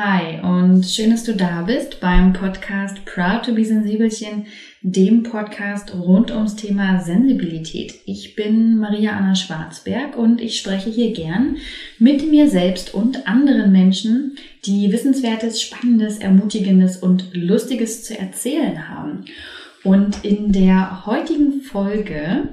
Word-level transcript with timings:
Hi 0.00 0.38
und 0.40 0.84
schön, 0.84 1.10
dass 1.10 1.24
du 1.24 1.34
da 1.34 1.62
bist 1.62 1.98
beim 1.98 2.32
Podcast 2.32 3.04
Proud 3.04 3.44
to 3.44 3.52
be 3.52 3.64
Sensibelchen, 3.64 4.46
dem 4.80 5.24
Podcast 5.24 5.92
rund 5.92 6.30
ums 6.30 6.54
Thema 6.54 7.00
Sensibilität. 7.00 7.94
Ich 8.06 8.36
bin 8.36 8.78
Maria 8.78 9.16
Anna 9.16 9.34
Schwarzberg 9.34 10.16
und 10.16 10.40
ich 10.40 10.56
spreche 10.56 10.88
hier 10.88 11.12
gern 11.12 11.56
mit 11.98 12.30
mir 12.30 12.48
selbst 12.48 12.94
und 12.94 13.26
anderen 13.26 13.72
Menschen, 13.72 14.36
die 14.66 14.92
Wissenswertes, 14.92 15.60
Spannendes, 15.60 16.18
Ermutigendes 16.18 16.98
und 16.98 17.34
Lustiges 17.34 18.04
zu 18.04 18.16
erzählen 18.16 18.88
haben. 18.88 19.24
Und 19.82 20.24
in 20.24 20.52
der 20.52 21.06
heutigen 21.06 21.60
Folge 21.62 22.50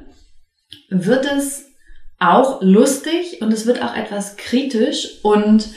wird 0.89 1.27
es 1.31 1.67
auch 2.17 2.63
lustig 2.63 3.39
und 3.41 3.53
es 3.53 3.67
wird 3.67 3.83
auch 3.83 3.95
etwas 3.95 4.35
kritisch 4.35 5.19
und 5.21 5.69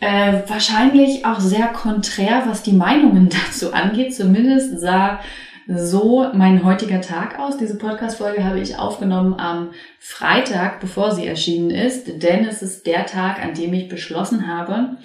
äh, 0.00 0.40
wahrscheinlich 0.46 1.26
auch 1.26 1.40
sehr 1.40 1.68
konträr, 1.68 2.44
was 2.46 2.62
die 2.62 2.72
Meinungen 2.72 3.28
dazu 3.46 3.72
angeht. 3.72 4.14
Zumindest 4.14 4.80
sah 4.80 5.20
so 5.66 6.26
mein 6.34 6.64
heutiger 6.64 7.00
Tag 7.00 7.38
aus. 7.38 7.56
Diese 7.56 7.78
Podcast-Folge 7.78 8.44
habe 8.44 8.60
ich 8.60 8.78
aufgenommen 8.78 9.34
am 9.38 9.70
Freitag, 9.98 10.80
bevor 10.80 11.12
sie 11.12 11.26
erschienen 11.26 11.70
ist, 11.70 12.22
denn 12.22 12.44
es 12.44 12.62
ist 12.62 12.86
der 12.86 13.06
Tag, 13.06 13.42
an 13.42 13.54
dem 13.54 13.72
ich 13.72 13.88
beschlossen 13.88 14.48
habe, 14.48 14.96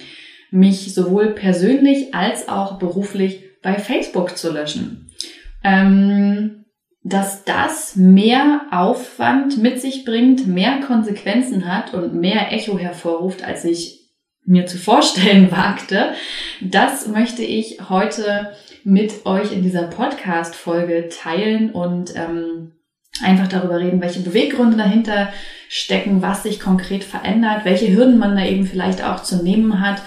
mich 0.50 0.94
sowohl 0.94 1.28
persönlich 1.28 2.14
als 2.14 2.48
auch 2.48 2.78
beruflich 2.78 3.44
bei 3.62 3.74
Facebook 3.74 4.36
zu 4.36 4.52
löschen. 4.52 5.10
Ähm, 5.62 6.64
dass 7.02 7.44
das 7.44 7.94
mehr 7.94 8.62
Aufwand 8.72 9.58
mit 9.58 9.80
sich 9.80 10.04
bringt, 10.04 10.48
mehr 10.48 10.80
Konsequenzen 10.80 11.72
hat 11.72 11.94
und 11.94 12.14
mehr 12.14 12.52
Echo 12.52 12.78
hervorruft, 12.78 13.44
als 13.44 13.64
ich 13.64 14.05
mir 14.46 14.66
zu 14.66 14.78
vorstellen 14.78 15.50
wagte. 15.50 16.12
Das 16.60 17.06
möchte 17.08 17.42
ich 17.42 17.78
heute 17.88 18.52
mit 18.84 19.26
euch 19.26 19.52
in 19.52 19.62
dieser 19.62 19.84
Podcast-Folge 19.84 21.08
teilen 21.08 21.72
und 21.72 22.14
ähm, 22.16 22.72
einfach 23.22 23.48
darüber 23.48 23.78
reden, 23.78 24.00
welche 24.00 24.20
Beweggründe 24.20 24.76
dahinter 24.76 25.28
stecken, 25.68 26.22
was 26.22 26.44
sich 26.44 26.60
konkret 26.60 27.02
verändert, 27.02 27.64
welche 27.64 27.92
Hürden 27.92 28.18
man 28.18 28.36
da 28.36 28.44
eben 28.44 28.66
vielleicht 28.66 29.02
auch 29.02 29.22
zu 29.22 29.42
nehmen 29.42 29.80
hat 29.80 30.02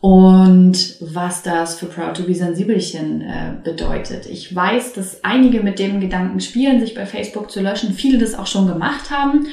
und 0.00 0.96
was 1.00 1.42
das 1.42 1.78
für 1.78 1.86
Proud 1.86 2.16
to 2.16 2.24
be 2.24 2.34
Sensibelchen 2.34 3.22
äh, 3.22 3.52
bedeutet. 3.64 4.26
Ich 4.26 4.54
weiß, 4.54 4.92
dass 4.92 5.24
einige 5.24 5.60
mit 5.60 5.78
dem 5.78 6.00
Gedanken 6.00 6.40
spielen, 6.40 6.80
sich 6.80 6.94
bei 6.94 7.06
Facebook 7.06 7.50
zu 7.50 7.60
löschen, 7.60 7.94
viele 7.94 8.18
das 8.18 8.38
auch 8.38 8.46
schon 8.46 8.68
gemacht 8.68 9.10
haben 9.10 9.46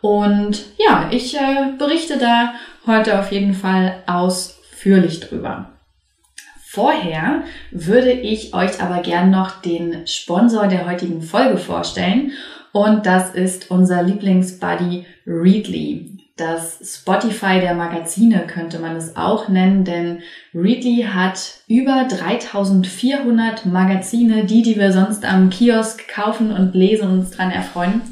und 0.00 0.64
ja, 0.78 1.08
ich 1.10 1.36
äh, 1.36 1.72
berichte 1.76 2.18
da 2.18 2.54
heute 2.86 3.18
auf 3.18 3.32
jeden 3.32 3.54
Fall 3.54 4.02
ausführlich 4.06 5.20
drüber. 5.20 5.70
Vorher 6.64 7.42
würde 7.70 8.12
ich 8.12 8.54
euch 8.54 8.80
aber 8.80 9.02
gern 9.02 9.30
noch 9.30 9.60
den 9.62 10.06
Sponsor 10.06 10.68
der 10.68 10.86
heutigen 10.86 11.22
Folge 11.22 11.56
vorstellen 11.56 12.32
und 12.72 13.06
das 13.06 13.34
ist 13.34 13.70
unser 13.70 14.02
Lieblingsbuddy 14.02 15.06
Readly. 15.26 16.18
Das 16.36 16.78
Spotify 17.00 17.58
der 17.58 17.74
Magazine 17.74 18.46
könnte 18.46 18.78
man 18.78 18.94
es 18.94 19.16
auch 19.16 19.48
nennen, 19.48 19.84
denn 19.84 20.20
Readly 20.54 21.06
hat 21.12 21.62
über 21.66 22.06
3400 22.08 23.66
Magazine, 23.66 24.44
die, 24.44 24.62
die 24.62 24.76
wir 24.76 24.92
sonst 24.92 25.24
am 25.24 25.50
Kiosk 25.50 26.06
kaufen 26.06 26.52
und 26.52 26.76
lesen 26.76 27.08
und 27.08 27.18
uns 27.20 27.30
dran 27.32 27.50
erfreuen 27.50 28.02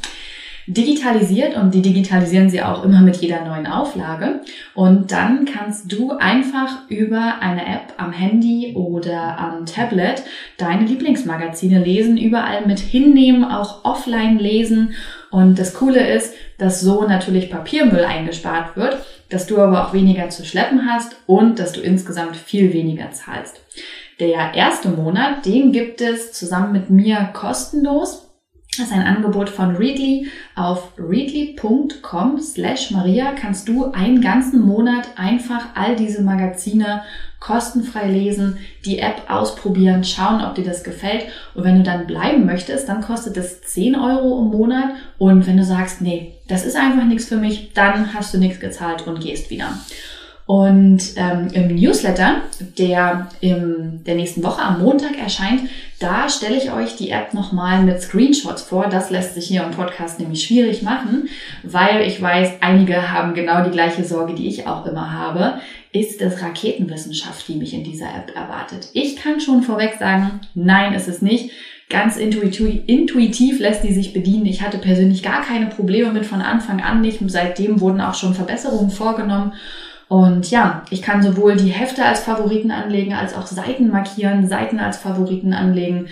digitalisiert 0.66 1.56
und 1.56 1.74
die 1.74 1.82
digitalisieren 1.82 2.50
sie 2.50 2.62
auch 2.62 2.84
immer 2.84 3.00
mit 3.00 3.16
jeder 3.16 3.44
neuen 3.44 3.66
Auflage. 3.66 4.40
Und 4.74 5.12
dann 5.12 5.44
kannst 5.44 5.92
du 5.92 6.12
einfach 6.12 6.88
über 6.88 7.36
eine 7.40 7.62
App 7.62 7.94
am 7.98 8.12
Handy 8.12 8.74
oder 8.74 9.38
am 9.38 9.66
Tablet 9.66 10.22
deine 10.58 10.84
Lieblingsmagazine 10.86 11.82
lesen, 11.82 12.16
überall 12.16 12.66
mit 12.66 12.80
hinnehmen, 12.80 13.44
auch 13.44 13.84
offline 13.84 14.38
lesen. 14.38 14.94
Und 15.30 15.58
das 15.58 15.74
Coole 15.74 16.06
ist, 16.14 16.34
dass 16.58 16.80
so 16.80 17.06
natürlich 17.06 17.50
Papiermüll 17.50 18.04
eingespart 18.04 18.76
wird, 18.76 18.98
dass 19.28 19.46
du 19.46 19.58
aber 19.58 19.86
auch 19.86 19.92
weniger 19.92 20.30
zu 20.30 20.44
schleppen 20.44 20.90
hast 20.90 21.16
und 21.26 21.58
dass 21.58 21.72
du 21.72 21.80
insgesamt 21.80 22.36
viel 22.36 22.72
weniger 22.72 23.10
zahlst. 23.12 23.60
Der 24.18 24.54
erste 24.54 24.88
Monat, 24.88 25.44
den 25.44 25.72
gibt 25.72 26.00
es 26.00 26.32
zusammen 26.32 26.72
mit 26.72 26.90
mir 26.90 27.30
kostenlos. 27.34 28.25
Das 28.76 28.88
ist 28.88 28.92
ein 28.92 29.06
Angebot 29.06 29.48
von 29.48 29.76
Readly. 29.76 30.28
Auf 30.54 30.92
readly.com 30.98 32.38
slash 32.40 32.90
Maria 32.90 33.32
kannst 33.32 33.68
du 33.68 33.90
einen 33.92 34.20
ganzen 34.20 34.60
Monat 34.60 35.08
einfach 35.16 35.68
all 35.74 35.96
diese 35.96 36.22
Magazine 36.22 37.02
kostenfrei 37.40 38.10
lesen, 38.10 38.58
die 38.84 38.98
App 38.98 39.22
ausprobieren, 39.28 40.04
schauen, 40.04 40.44
ob 40.44 40.56
dir 40.56 40.64
das 40.64 40.84
gefällt. 40.84 41.26
Und 41.54 41.64
wenn 41.64 41.76
du 41.76 41.82
dann 41.84 42.06
bleiben 42.06 42.44
möchtest, 42.44 42.88
dann 42.88 43.02
kostet 43.02 43.36
es 43.36 43.62
10 43.62 43.94
Euro 43.94 44.42
im 44.42 44.48
Monat. 44.48 44.90
Und 45.16 45.46
wenn 45.46 45.56
du 45.56 45.64
sagst, 45.64 46.00
nee, 46.00 46.34
das 46.48 46.64
ist 46.64 46.76
einfach 46.76 47.04
nichts 47.04 47.26
für 47.26 47.36
mich, 47.36 47.72
dann 47.72 48.12
hast 48.14 48.34
du 48.34 48.38
nichts 48.38 48.60
gezahlt 48.60 49.06
und 49.06 49.20
gehst 49.20 49.50
wieder. 49.50 49.68
Und 50.46 51.02
ähm, 51.16 51.48
im 51.52 51.74
Newsletter, 51.74 52.42
der 52.78 53.28
in 53.40 54.04
der 54.06 54.14
nächsten 54.14 54.44
Woche 54.44 54.62
am 54.62 54.80
Montag 54.80 55.18
erscheint, 55.18 55.62
da 55.98 56.28
stelle 56.28 56.56
ich 56.56 56.70
euch 56.70 56.94
die 56.94 57.10
App 57.10 57.34
nochmal 57.34 57.82
mit 57.82 58.00
Screenshots 58.00 58.62
vor. 58.62 58.86
Das 58.88 59.10
lässt 59.10 59.34
sich 59.34 59.46
hier 59.48 59.64
im 59.64 59.72
Podcast 59.72 60.20
nämlich 60.20 60.44
schwierig 60.44 60.82
machen, 60.82 61.28
weil 61.64 62.02
ich 62.02 62.22
weiß, 62.22 62.58
einige 62.60 63.10
haben 63.10 63.34
genau 63.34 63.64
die 63.64 63.72
gleiche 63.72 64.04
Sorge, 64.04 64.34
die 64.34 64.46
ich 64.46 64.68
auch 64.68 64.86
immer 64.86 65.12
habe. 65.12 65.60
Ist 65.90 66.20
es 66.22 66.40
Raketenwissenschaft, 66.40 67.48
die 67.48 67.56
mich 67.56 67.74
in 67.74 67.82
dieser 67.82 68.06
App 68.06 68.36
erwartet? 68.36 68.88
Ich 68.92 69.16
kann 69.16 69.40
schon 69.40 69.64
vorweg 69.64 69.94
sagen, 69.98 70.42
nein, 70.54 70.92
ist 70.92 71.08
es 71.08 71.22
nicht. 71.22 71.50
Ganz 71.88 72.16
intuitiv, 72.16 72.82
intuitiv 72.86 73.58
lässt 73.58 73.82
die 73.82 73.92
sich 73.92 74.12
bedienen. 74.12 74.46
Ich 74.46 74.62
hatte 74.62 74.78
persönlich 74.78 75.22
gar 75.22 75.42
keine 75.42 75.66
Probleme 75.66 76.12
mit 76.12 76.26
von 76.26 76.42
Anfang 76.42 76.82
an 76.82 77.00
nicht. 77.00 77.20
Seitdem 77.26 77.80
wurden 77.80 78.00
auch 78.00 78.14
schon 78.14 78.34
Verbesserungen 78.34 78.90
vorgenommen. 78.90 79.54
Und 80.08 80.50
ja, 80.50 80.82
ich 80.90 81.02
kann 81.02 81.22
sowohl 81.22 81.56
die 81.56 81.70
Hefte 81.70 82.04
als 82.04 82.20
Favoriten 82.20 82.70
anlegen, 82.70 83.12
als 83.12 83.34
auch 83.34 83.46
Seiten 83.46 83.88
markieren, 83.88 84.46
Seiten 84.46 84.78
als 84.78 84.98
Favoriten 84.98 85.52
anlegen, 85.52 86.08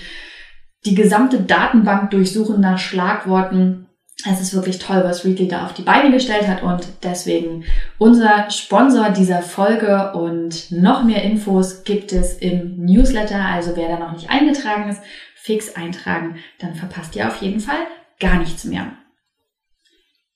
die 0.85 0.95
gesamte 0.95 1.41
Datenbank 1.41 2.11
durchsuchen 2.11 2.61
nach 2.61 2.79
Schlagworten. 2.79 3.87
Es 4.29 4.41
ist 4.41 4.55
wirklich 4.55 4.79
toll, 4.79 5.03
was 5.05 5.25
Readly 5.25 5.49
da 5.49 5.65
auf 5.65 5.75
die 5.75 5.83
Beine 5.83 6.11
gestellt 6.11 6.49
hat 6.49 6.63
und 6.63 6.87
deswegen 7.03 7.65
unser 7.99 8.51
Sponsor 8.51 9.11
dieser 9.11 9.43
Folge 9.43 10.13
und 10.13 10.71
noch 10.71 11.05
mehr 11.05 11.23
Infos 11.23 11.85
gibt 11.85 12.13
es 12.13 12.35
im 12.39 12.85
Newsletter. 12.85 13.45
Also 13.45 13.77
wer 13.77 13.89
da 13.89 13.99
noch 13.99 14.13
nicht 14.13 14.31
eingetragen 14.31 14.89
ist, 14.89 15.01
fix 15.35 15.77
eintragen, 15.77 16.37
dann 16.59 16.75
verpasst 16.75 17.15
ihr 17.17 17.27
auf 17.29 17.43
jeden 17.43 17.61
Fall 17.61 17.87
gar 18.19 18.39
nichts 18.39 18.65
mehr. 18.65 18.93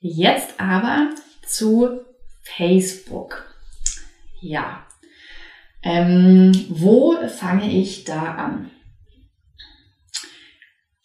Jetzt 0.00 0.60
aber 0.60 1.10
zu 1.46 2.00
Facebook. 2.42 3.47
Ja. 4.40 4.86
Ähm, 5.82 6.52
wo 6.68 7.16
fange 7.28 7.70
ich 7.70 8.04
da 8.04 8.34
an? 8.34 8.70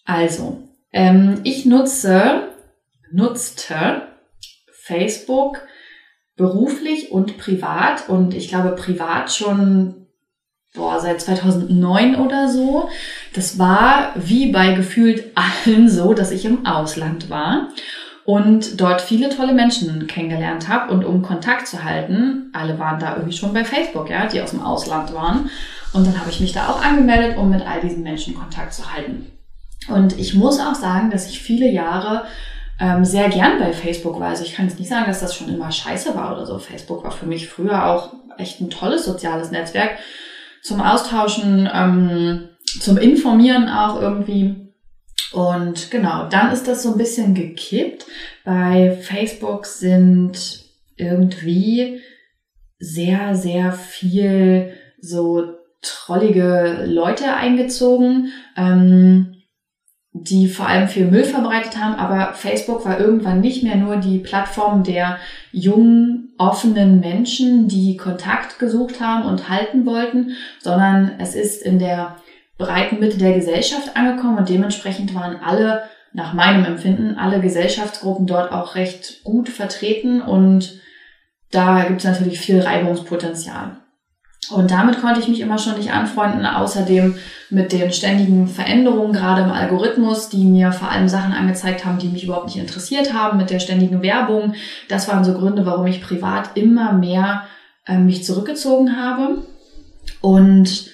Also, 0.05 0.67
ähm, 0.91 1.41
ich 1.43 1.65
nutze, 1.65 2.49
nutzte 3.11 4.07
Facebook 4.71 5.61
beruflich 6.35 7.11
und 7.11 7.37
privat 7.37 8.09
und 8.09 8.33
ich 8.33 8.49
glaube 8.49 8.75
privat 8.75 9.31
schon 9.31 10.07
boah, 10.73 10.99
seit 10.99 11.21
2009 11.21 12.15
oder 12.15 12.49
so. 12.49 12.89
Das 13.33 13.59
war 13.59 14.13
wie 14.15 14.51
bei 14.51 14.73
gefühlt 14.73 15.31
allen 15.35 15.89
so, 15.89 16.13
dass 16.13 16.31
ich 16.31 16.45
im 16.45 16.65
Ausland 16.65 17.29
war 17.29 17.69
und 18.25 18.79
dort 18.79 19.01
viele 19.01 19.29
tolle 19.29 19.53
Menschen 19.53 20.07
kennengelernt 20.07 20.69
habe. 20.69 20.93
Und 20.93 21.03
um 21.03 21.21
Kontakt 21.21 21.67
zu 21.67 21.83
halten, 21.83 22.49
alle 22.53 22.79
waren 22.79 22.99
da 22.99 23.15
irgendwie 23.15 23.35
schon 23.35 23.53
bei 23.53 23.65
Facebook, 23.65 24.09
ja, 24.09 24.27
die 24.27 24.41
aus 24.41 24.51
dem 24.51 24.61
Ausland 24.61 25.13
waren. 25.13 25.49
Und 25.91 26.07
dann 26.07 26.19
habe 26.19 26.29
ich 26.29 26.39
mich 26.39 26.53
da 26.53 26.69
auch 26.69 26.81
angemeldet, 26.81 27.37
um 27.37 27.49
mit 27.49 27.65
all 27.65 27.81
diesen 27.81 28.03
Menschen 28.03 28.33
Kontakt 28.35 28.73
zu 28.73 28.93
halten. 28.93 29.31
Und 29.89 30.17
ich 30.17 30.33
muss 30.33 30.59
auch 30.59 30.75
sagen, 30.75 31.11
dass 31.11 31.29
ich 31.29 31.41
viele 31.41 31.69
Jahre 31.69 32.23
ähm, 32.79 33.05
sehr 33.05 33.29
gern 33.29 33.59
bei 33.59 33.73
Facebook 33.73 34.19
war. 34.19 34.29
Also 34.29 34.43
ich 34.43 34.55
kann 34.55 34.67
jetzt 34.67 34.79
nicht 34.79 34.89
sagen, 34.89 35.05
dass 35.07 35.19
das 35.19 35.35
schon 35.35 35.53
immer 35.53 35.71
scheiße 35.71 36.15
war 36.15 36.33
oder 36.33 36.45
so. 36.45 36.57
Facebook 36.59 37.03
war 37.03 37.11
für 37.11 37.25
mich 37.25 37.47
früher 37.47 37.85
auch 37.87 38.13
echt 38.37 38.61
ein 38.61 38.69
tolles 38.69 39.05
soziales 39.05 39.51
Netzwerk 39.51 39.91
zum 40.61 40.81
Austauschen, 40.81 41.69
ähm, 41.71 42.49
zum 42.79 42.97
Informieren 42.97 43.69
auch 43.69 44.01
irgendwie. 44.01 44.72
Und 45.33 45.89
genau, 45.89 46.29
dann 46.29 46.51
ist 46.51 46.67
das 46.67 46.83
so 46.83 46.91
ein 46.91 46.97
bisschen 46.97 47.33
gekippt. 47.33 48.05
Bei 48.45 48.91
Facebook 49.01 49.65
sind 49.65 50.65
irgendwie 50.95 52.01
sehr, 52.77 53.35
sehr 53.35 53.71
viel 53.71 54.73
so 54.99 55.43
trollige 55.81 56.85
Leute 56.85 57.33
eingezogen, 57.33 58.31
ähm, 58.55 59.35
die 60.13 60.47
vor 60.47 60.67
allem 60.67 60.87
viel 60.87 61.05
Müll 61.05 61.23
verbreitet 61.23 61.77
haben, 61.77 61.95
aber 61.95 62.33
Facebook 62.33 62.85
war 62.85 62.99
irgendwann 62.99 63.41
nicht 63.41 63.63
mehr 63.63 63.75
nur 63.75 63.97
die 63.97 64.19
Plattform 64.19 64.83
der 64.83 65.17
jungen, 65.51 66.33
offenen 66.37 66.99
Menschen, 66.99 67.67
die 67.67 67.97
Kontakt 67.97 68.59
gesucht 68.59 69.01
haben 69.01 69.27
und 69.27 69.49
halten 69.49 69.85
wollten, 69.85 70.35
sondern 70.59 71.13
es 71.19 71.35
ist 71.35 71.63
in 71.63 71.79
der 71.79 72.17
breiten 72.57 72.99
Mitte 72.99 73.17
der 73.17 73.33
Gesellschaft 73.33 73.95
angekommen 73.95 74.37
und 74.37 74.49
dementsprechend 74.49 75.13
waren 75.15 75.37
alle, 75.43 75.83
nach 76.13 76.33
meinem 76.33 76.63
Empfinden, 76.65 77.17
alle 77.17 77.41
Gesellschaftsgruppen 77.41 78.27
dort 78.27 78.51
auch 78.51 78.75
recht 78.75 79.23
gut 79.23 79.49
vertreten 79.49 80.21
und 80.21 80.79
da 81.51 81.83
gibt 81.83 81.99
es 81.99 82.05
natürlich 82.05 82.39
viel 82.39 82.59
Reibungspotenzial. 82.59 83.77
Und 84.51 84.71
damit 84.71 85.01
konnte 85.01 85.19
ich 85.19 85.27
mich 85.27 85.39
immer 85.39 85.57
schon 85.57 85.77
nicht 85.77 85.91
anfreunden. 85.91 86.45
Außerdem 86.45 87.15
mit 87.49 87.71
den 87.71 87.93
ständigen 87.93 88.47
Veränderungen, 88.47 89.13
gerade 89.13 89.43
im 89.43 89.51
Algorithmus, 89.51 90.29
die 90.29 90.43
mir 90.43 90.71
vor 90.71 90.89
allem 90.89 91.07
Sachen 91.07 91.31
angezeigt 91.31 91.85
haben, 91.85 91.99
die 91.99 92.09
mich 92.09 92.25
überhaupt 92.25 92.47
nicht 92.47 92.57
interessiert 92.57 93.13
haben, 93.13 93.37
mit 93.37 93.49
der 93.49 93.59
ständigen 93.59 94.01
Werbung. 94.01 94.53
Das 94.89 95.07
waren 95.07 95.23
so 95.23 95.33
Gründe, 95.33 95.65
warum 95.65 95.87
ich 95.87 96.01
privat 96.01 96.57
immer 96.57 96.91
mehr 96.91 97.43
äh, 97.87 97.97
mich 97.97 98.25
zurückgezogen 98.25 98.97
habe 98.97 99.45
und 100.21 100.92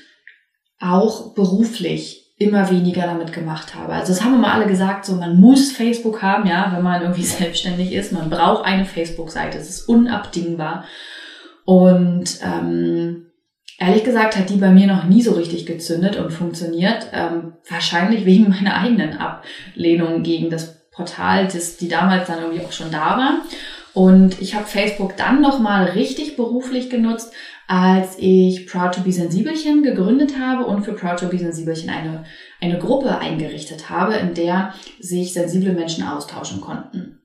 auch 0.79 1.33
beruflich 1.33 2.33
immer 2.37 2.69
weniger 2.69 3.01
damit 3.01 3.33
gemacht 3.33 3.75
habe. 3.75 3.93
Also 3.93 4.13
das 4.13 4.23
haben 4.23 4.35
immer 4.35 4.53
alle 4.53 4.65
gesagt, 4.65 5.05
so 5.05 5.15
man 5.15 5.39
muss 5.39 5.71
Facebook 5.71 6.21
haben, 6.21 6.47
ja, 6.47 6.71
wenn 6.73 6.83
man 6.83 7.01
irgendwie 7.01 7.23
selbstständig 7.25 7.91
ist. 7.91 8.11
Man 8.11 8.29
braucht 8.29 8.65
eine 8.65 8.85
Facebook-Seite. 8.85 9.57
Es 9.57 9.69
ist 9.69 9.89
unabdingbar. 9.89 10.85
Und 11.65 12.39
ähm, 12.43 13.25
Ehrlich 13.81 14.03
gesagt 14.03 14.35
hat 14.35 14.49
die 14.49 14.57
bei 14.57 14.71
mir 14.71 14.87
noch 14.87 15.05
nie 15.05 15.21
so 15.21 15.31
richtig 15.31 15.65
gezündet 15.65 16.17
und 16.17 16.31
funktioniert. 16.31 17.07
Ähm, 17.13 17.53
wahrscheinlich 17.69 18.25
wegen 18.25 18.49
meiner 18.49 18.75
eigenen 18.75 19.17
Ablehnung 19.17 20.21
gegen 20.21 20.49
das 20.49 20.89
Portal, 20.91 21.45
das, 21.45 21.77
die 21.77 21.87
damals 21.87 22.27
dann 22.27 22.41
irgendwie 22.41 22.65
auch 22.65 22.73
schon 22.73 22.91
da 22.91 23.17
war. 23.17 23.37
Und 23.93 24.41
ich 24.41 24.53
habe 24.53 24.65
Facebook 24.65 25.15
dann 25.15 25.39
nochmal 25.39 25.85
richtig 25.85 26.35
beruflich 26.35 26.89
genutzt, 26.89 27.33
als 27.69 28.17
ich 28.17 28.65
Proud 28.65 28.95
to 28.95 29.01
be 29.01 29.11
Sensibelchen 29.11 29.83
gegründet 29.83 30.39
habe 30.39 30.65
und 30.65 30.83
für 30.83 30.93
Proud 30.93 31.19
to 31.19 31.27
be 31.27 31.37
Sensibelchen 31.37 31.91
eine, 31.91 32.25
eine 32.59 32.79
Gruppe 32.79 33.19
eingerichtet 33.19 33.91
habe, 33.91 34.15
in 34.15 34.33
der 34.33 34.73
sich 34.99 35.33
sensible 35.33 35.73
Menschen 35.73 36.03
austauschen 36.03 36.61
konnten. 36.61 37.19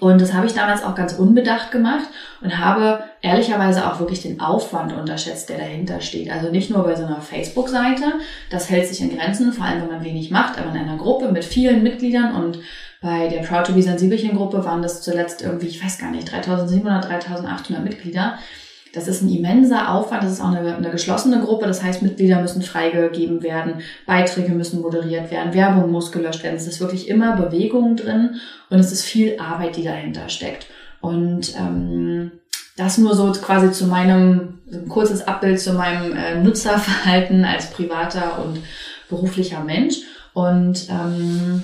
Und 0.00 0.22
das 0.22 0.32
habe 0.32 0.46
ich 0.46 0.54
damals 0.54 0.82
auch 0.82 0.94
ganz 0.94 1.12
unbedacht 1.12 1.70
gemacht 1.70 2.06
und 2.40 2.58
habe 2.58 3.04
ehrlicherweise 3.20 3.86
auch 3.86 4.00
wirklich 4.00 4.22
den 4.22 4.40
Aufwand 4.40 4.94
unterschätzt, 4.94 5.50
der 5.50 5.58
dahinter 5.58 6.00
steht. 6.00 6.30
Also 6.32 6.50
nicht 6.50 6.70
nur 6.70 6.82
bei 6.82 6.94
so 6.94 7.04
einer 7.04 7.20
Facebook-Seite, 7.20 8.04
das 8.50 8.70
hält 8.70 8.88
sich 8.88 9.02
in 9.02 9.14
Grenzen, 9.14 9.52
vor 9.52 9.66
allem 9.66 9.82
wenn 9.82 9.90
man 9.90 10.04
wenig 10.04 10.30
macht, 10.30 10.58
aber 10.58 10.70
in 10.70 10.78
einer 10.78 10.96
Gruppe 10.96 11.30
mit 11.30 11.44
vielen 11.44 11.82
Mitgliedern 11.82 12.34
und 12.34 12.58
bei 13.02 13.28
der 13.28 13.42
Proud 13.42 13.66
to 13.66 13.74
be 13.74 13.82
Sensibelchen 13.82 14.34
Gruppe 14.34 14.64
waren 14.64 14.80
das 14.80 15.02
zuletzt 15.02 15.42
irgendwie, 15.42 15.66
ich 15.66 15.84
weiß 15.84 15.98
gar 15.98 16.10
nicht, 16.10 16.32
3700, 16.32 17.04
3800 17.04 17.84
Mitglieder. 17.84 18.38
Das 18.94 19.08
ist 19.08 19.22
ein 19.22 19.28
immenser 19.28 19.92
Aufwand. 19.92 20.22
Das 20.22 20.32
ist 20.32 20.40
auch 20.40 20.52
eine, 20.52 20.76
eine 20.76 20.90
geschlossene 20.90 21.40
Gruppe. 21.40 21.66
Das 21.66 21.82
heißt, 21.82 22.02
Mitglieder 22.02 22.40
müssen 22.40 22.62
freigegeben 22.62 23.42
werden, 23.42 23.82
Beiträge 24.06 24.52
müssen 24.52 24.80
moderiert 24.80 25.30
werden, 25.30 25.54
Werbung 25.54 25.90
muss 25.90 26.12
gelöscht 26.12 26.42
werden. 26.42 26.56
Es 26.56 26.66
ist 26.66 26.80
wirklich 26.80 27.08
immer 27.08 27.36
Bewegung 27.36 27.96
drin 27.96 28.36
und 28.70 28.78
es 28.78 28.92
ist 28.92 29.04
viel 29.04 29.38
Arbeit, 29.38 29.76
die 29.76 29.84
dahinter 29.84 30.28
steckt. 30.28 30.66
Und 31.00 31.54
ähm, 31.58 32.32
das 32.76 32.98
nur 32.98 33.14
so 33.14 33.30
quasi 33.32 33.70
zu 33.72 33.86
meinem, 33.86 34.60
so 34.68 34.78
ein 34.78 34.88
kurzes 34.88 35.26
Abbild 35.26 35.60
zu 35.60 35.74
meinem 35.74 36.16
äh, 36.16 36.40
Nutzerverhalten 36.40 37.44
als 37.44 37.70
privater 37.70 38.44
und 38.44 38.60
beruflicher 39.08 39.62
Mensch. 39.62 39.96
Und 40.32 40.88
ähm, 40.88 41.62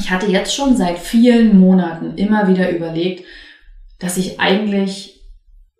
ich 0.00 0.10
hatte 0.10 0.26
jetzt 0.26 0.54
schon 0.54 0.76
seit 0.76 0.98
vielen 0.98 1.58
Monaten 1.58 2.16
immer 2.16 2.48
wieder 2.48 2.70
überlegt, 2.70 3.24
dass 3.98 4.16
ich 4.16 4.40
eigentlich 4.40 5.21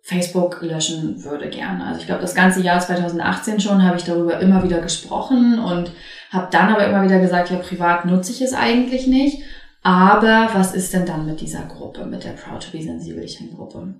Facebook 0.05 0.61
löschen 0.61 1.23
würde 1.23 1.49
gerne. 1.49 1.85
Also 1.85 2.01
ich 2.01 2.05
glaube, 2.05 2.21
das 2.21 2.35
ganze 2.35 2.61
Jahr 2.61 2.79
2018 2.79 3.61
schon 3.61 3.83
habe 3.83 3.95
ich 3.95 4.03
darüber 4.03 4.37
immer 4.39 4.61
wieder 4.61 4.81
gesprochen 4.81 5.59
und 5.59 5.91
habe 6.29 6.49
dann 6.51 6.73
aber 6.73 6.85
immer 6.85 7.03
wieder 7.03 7.19
gesagt, 7.19 7.51
ja, 7.51 7.57
privat 7.57 8.03
nutze 8.03 8.33
ich 8.33 8.41
es 8.41 8.53
eigentlich 8.53 9.07
nicht. 9.07 9.43
Aber 9.81 10.49
was 10.53 10.73
ist 10.73 10.93
denn 10.93 11.05
dann 11.05 11.25
mit 11.25 11.39
dieser 11.39 11.63
Gruppe, 11.63 12.05
mit 12.05 12.25
der 12.25 12.31
Proud 12.31 12.63
to 12.63 12.77
be 12.77 12.83
Sensibelchen 12.83 13.55
Gruppe? 13.55 13.95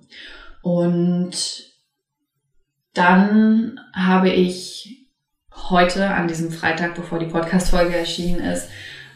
Und 0.60 1.34
dann 2.92 3.80
habe 3.94 4.28
ich 4.28 5.08
heute, 5.70 6.10
an 6.10 6.28
diesem 6.28 6.50
Freitag, 6.50 6.94
bevor 6.94 7.18
die 7.18 7.26
Podcast-Folge 7.26 7.96
erschienen 7.96 8.40
ist, 8.40 8.68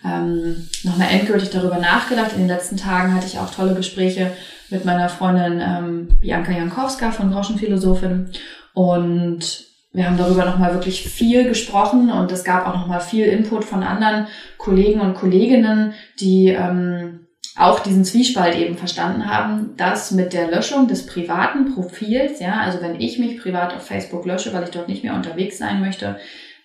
ähm, 0.04 0.68
nochmal 0.84 1.08
endgültig 1.10 1.50
darüber 1.50 1.78
nachgedacht. 1.78 2.32
In 2.32 2.38
den 2.38 2.48
letzten 2.48 2.78
Tagen 2.78 3.14
hatte 3.14 3.26
ich 3.26 3.38
auch 3.38 3.50
tolle 3.50 3.74
Gespräche 3.74 4.32
mit 4.70 4.84
meiner 4.84 5.08
Freundin 5.08 5.60
ähm, 5.60 6.08
Bianca 6.20 6.52
Jankowska 6.52 7.10
von 7.10 7.30
Groschenphilosophin 7.30 8.30
und 8.74 9.68
wir 9.92 10.06
haben 10.06 10.18
darüber 10.18 10.44
nochmal 10.44 10.74
wirklich 10.74 11.02
viel 11.08 11.44
gesprochen 11.48 12.10
und 12.10 12.30
es 12.30 12.44
gab 12.44 12.66
auch 12.66 12.74
nochmal 12.74 13.00
viel 13.00 13.24
Input 13.26 13.64
von 13.64 13.82
anderen 13.82 14.26
Kollegen 14.58 15.00
und 15.00 15.14
Kolleginnen, 15.14 15.94
die 16.20 16.48
ähm, 16.48 17.26
auch 17.56 17.80
diesen 17.80 18.04
Zwiespalt 18.04 18.54
eben 18.54 18.76
verstanden 18.76 19.28
haben, 19.28 19.76
dass 19.76 20.12
mit 20.12 20.32
der 20.32 20.50
Löschung 20.50 20.86
des 20.86 21.06
privaten 21.06 21.74
Profils, 21.74 22.38
ja, 22.38 22.60
also 22.60 22.80
wenn 22.80 23.00
ich 23.00 23.18
mich 23.18 23.40
privat 23.40 23.74
auf 23.74 23.86
Facebook 23.86 24.24
lösche, 24.26 24.52
weil 24.52 24.64
ich 24.64 24.70
dort 24.70 24.88
nicht 24.88 25.02
mehr 25.02 25.14
unterwegs 25.14 25.58
sein 25.58 25.80
möchte, 25.80 26.18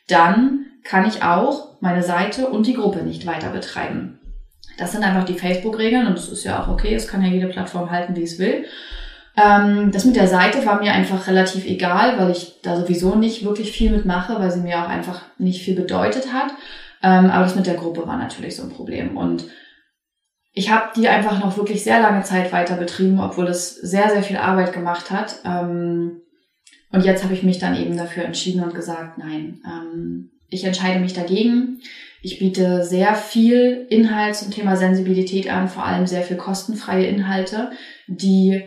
dann 0.08 0.66
kann 0.84 1.08
ich 1.08 1.24
auch 1.24 1.82
meine 1.82 2.04
Seite 2.04 2.48
und 2.48 2.68
die 2.68 2.74
Gruppe 2.74 3.04
nicht 3.04 3.26
weiter 3.26 3.50
betreiben. 3.50 4.20
Das 4.78 4.92
sind 4.92 5.04
einfach 5.04 5.25
die 5.25 5.38
Facebook-Regeln 5.38 6.08
und 6.08 6.18
das 6.18 6.30
ist 6.30 6.44
ja 6.44 6.62
auch 6.62 6.68
okay, 6.68 6.94
es 6.94 7.08
kann 7.08 7.24
ja 7.24 7.30
jede 7.30 7.48
Plattform 7.48 7.92
halten, 7.92 8.16
wie 8.16 8.24
es 8.24 8.40
will. 8.40 8.66
Ähm, 9.36 9.92
das 9.92 10.06
mit 10.06 10.16
der 10.16 10.28
Seite 10.28 10.66
war 10.66 10.81
mir 10.81 10.94
einfach 10.94 11.28
relativ 11.28 11.66
egal, 11.66 12.20
weil 12.20 12.31
ich 12.31 12.62
da 12.62 12.75
sowieso 12.80 13.16
nicht 13.16 13.44
wirklich 13.44 13.72
viel 13.72 13.92
mitmache, 13.92 14.40
weil 14.40 14.52
sie 14.52 14.62
mir 14.62 14.84
auch 14.84 14.90
einfach 14.90 15.24
nicht 15.38 15.64
viel 15.64 15.75
bedeutet 15.75 16.31
hat. 16.31 16.52
Ähm, 17.02 17.30
aber 17.30 17.44
das 17.44 17.56
mit 17.56 17.66
der 17.66 17.75
Gruppe 17.75 18.08
war 18.08 18.18
natürlich 18.18 18.56
so 18.56 18.64
ein 18.64 18.70
Problem. 18.70 19.18
Und 19.18 19.46
ich 20.54 20.72
habe 20.72 20.92
die 20.96 21.08
einfach 21.08 21.40
noch 21.40 21.58
wirklich 21.58 21.84
sehr 21.84 22.00
lange 22.00 22.24
Zeit 22.24 22.54
weiter 22.54 22.75
betrieben, 22.75 23.20
obwohl 23.20 23.48
es 23.48 23.75
sehr, 23.75 24.10
sehr 24.10 24.22
viel 24.22 24.38
Arbeit 24.38 24.72
gemacht 24.72 25.10
hat. 25.10 25.40
Ähm, 25.44 26.22
und 26.92 27.04
jetzt 27.04 27.24
habe 27.24 27.34
ich 27.34 27.42
mich 27.42 27.58
dann 27.58 27.75
eben 27.75 27.98
dafür 27.98 28.24
entschieden 28.24 28.64
und 28.64 28.75
gesagt, 28.75 29.18
nein, 29.18 29.62
ähm, 29.66 30.30
ich 30.50 30.64
entscheide 30.64 31.00
mich 31.00 31.14
dagegen. 31.14 31.81
Ich 32.24 32.40
biete 32.40 32.86
sehr 32.86 33.16
viel 33.16 33.86
Inhalt 33.90 34.38
zum 34.38 34.50
Thema 34.50 34.78
Sensibilität 34.78 35.52
an, 35.52 35.68
vor 35.68 35.86
allem 35.86 36.08
sehr 36.08 36.22
viel 36.22 36.38
kostenfreie 36.38 37.06
Inhalte, 37.06 37.72
die 38.08 38.64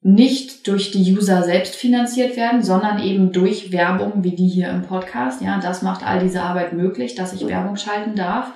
nicht 0.00 0.66
durch 0.66 0.90
die 0.90 1.14
User 1.14 1.42
selbst 1.42 1.76
finanziert 1.76 2.34
werden, 2.36 2.62
sondern 2.62 3.00
eben 3.02 3.30
durch 3.30 3.72
Werbung 3.72 4.24
wie 4.24 4.34
die 4.34 4.48
hier 4.48 4.70
im 4.70 4.82
Podcast. 4.82 5.42
Ja, 5.42 5.60
das 5.60 5.82
macht 5.82 6.04
all 6.04 6.20
diese 6.20 6.42
Arbeit 6.42 6.72
möglich, 6.72 7.14
dass 7.14 7.34
ich 7.34 7.46
Werbung 7.46 7.76
schalten 7.76 8.16
darf. 8.16 8.52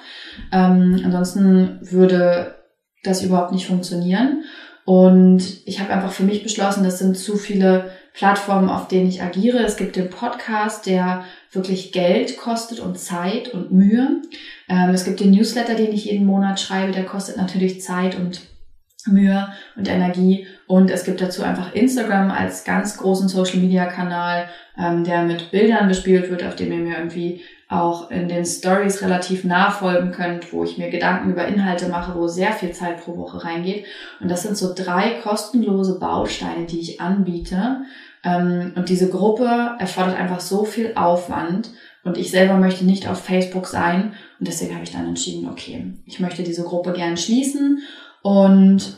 Ähm, 0.50 1.02
ansonsten 1.04 1.78
würde 1.82 2.56
das 3.04 3.23
überhaupt 3.23 3.52
nicht 3.52 3.66
funktionieren. 3.66 4.44
Und 4.87 5.66
ich 5.66 5.78
habe 5.78 5.92
einfach 5.92 6.12
für 6.12 6.23
mich 6.23 6.42
beschlossen, 6.42 6.85
das 6.85 7.00
sind 7.00 7.18
zu 7.18 7.37
viele 7.37 7.90
Plattformen, 8.14 8.70
auf 8.70 8.88
denen 8.88 9.08
ich 9.08 9.20
agiere. 9.20 9.58
Es 9.58 9.76
gibt 9.76 9.96
den 9.96 10.08
Podcast, 10.08 10.87
der 10.87 11.25
wirklich 11.56 11.92
Geld 11.92 12.36
kostet 12.36 12.80
und 12.80 12.98
Zeit 12.98 13.48
und 13.48 13.72
Mühe. 13.72 14.22
Ähm, 14.68 14.90
es 14.90 15.04
gibt 15.04 15.20
den 15.20 15.30
Newsletter, 15.32 15.75
den 15.75 15.92
ich 15.92 16.04
jeden 16.04 16.26
Monat 16.26 16.60
schreibe, 16.60 16.92
der 16.92 17.04
kostet 17.04 17.36
natürlich 17.36 17.82
Zeit 17.82 18.16
und 18.16 18.40
Mühe 19.06 19.48
und 19.76 19.88
Energie. 19.88 20.46
Und 20.66 20.90
es 20.90 21.04
gibt 21.04 21.20
dazu 21.20 21.42
einfach 21.42 21.75
Instagram 21.75 22.30
als 22.30 22.64
ganz 22.64 22.96
großen 22.96 23.28
Social-Media-Kanal, 23.28 24.48
ähm, 24.78 25.04
der 25.04 25.22
mit 25.22 25.50
Bildern 25.50 25.88
bespielt 25.88 26.30
wird, 26.30 26.44
auf 26.44 26.56
dem 26.56 26.72
ihr 26.72 26.78
mir 26.78 26.98
irgendwie 26.98 27.42
auch 27.68 28.10
in 28.12 28.28
den 28.28 28.44
Stories 28.44 29.02
relativ 29.02 29.42
nachfolgen 29.42 30.12
könnt, 30.12 30.52
wo 30.52 30.62
ich 30.62 30.78
mir 30.78 30.88
Gedanken 30.88 31.32
über 31.32 31.46
Inhalte 31.46 31.88
mache, 31.88 32.14
wo 32.14 32.28
sehr 32.28 32.52
viel 32.52 32.70
Zeit 32.70 33.04
pro 33.04 33.16
Woche 33.16 33.44
reingeht. 33.44 33.86
Und 34.20 34.30
das 34.30 34.42
sind 34.42 34.56
so 34.56 34.72
drei 34.72 35.20
kostenlose 35.22 35.98
Bausteine, 35.98 36.66
die 36.66 36.78
ich 36.78 37.00
anbiete, 37.00 37.82
und 38.26 38.88
diese 38.88 39.09
Gruppe 39.09 39.76
erfordert 39.78 40.18
einfach 40.18 40.40
so 40.40 40.64
viel 40.64 40.92
Aufwand 40.97 41.71
und 42.04 42.18
ich 42.18 42.30
selber 42.30 42.56
möchte 42.56 42.85
nicht 42.85 43.09
auf 43.09 43.23
Facebook 43.23 43.66
sein 43.66 44.14
und 44.38 44.49
deswegen 44.49 44.75
habe 44.75 44.85
ich 44.85 44.92
dann 44.92 45.06
entschieden, 45.06 45.49
okay, 45.49 45.95
ich 46.06 46.18
möchte 46.18 46.42
diese 46.42 46.64
Gruppe 46.64 46.92
gern 46.92 47.16
schließen 47.16 47.80
und 48.23 48.97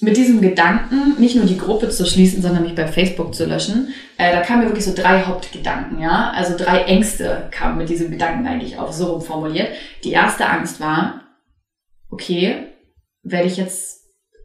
mit 0.00 0.16
diesem 0.16 0.40
Gedanken, 0.40 1.20
nicht 1.20 1.34
nur 1.34 1.44
die 1.44 1.58
Gruppe 1.58 1.88
zu 1.88 2.06
schließen, 2.06 2.40
sondern 2.40 2.62
mich 2.62 2.74
bei 2.74 2.86
Facebook 2.86 3.34
zu 3.34 3.44
löschen, 3.46 3.88
äh, 4.16 4.32
da 4.32 4.42
kamen 4.42 4.60
mir 4.60 4.68
wirklich 4.68 4.84
so 4.84 4.94
drei 4.94 5.22
Hauptgedanken, 5.22 6.00
ja. 6.00 6.30
Also 6.34 6.56
drei 6.56 6.84
Ängste 6.84 7.48
kamen 7.50 7.78
mit 7.78 7.88
diesem 7.88 8.10
Gedanken 8.10 8.46
eigentlich 8.46 8.78
auch 8.78 8.92
so 8.92 9.18
formuliert. 9.18 9.68
Die 10.04 10.12
erste 10.12 10.48
Angst 10.48 10.80
war, 10.80 11.22
okay, 12.10 12.68
werde 13.22 13.48
ich 13.48 13.56
jetzt 13.56 13.97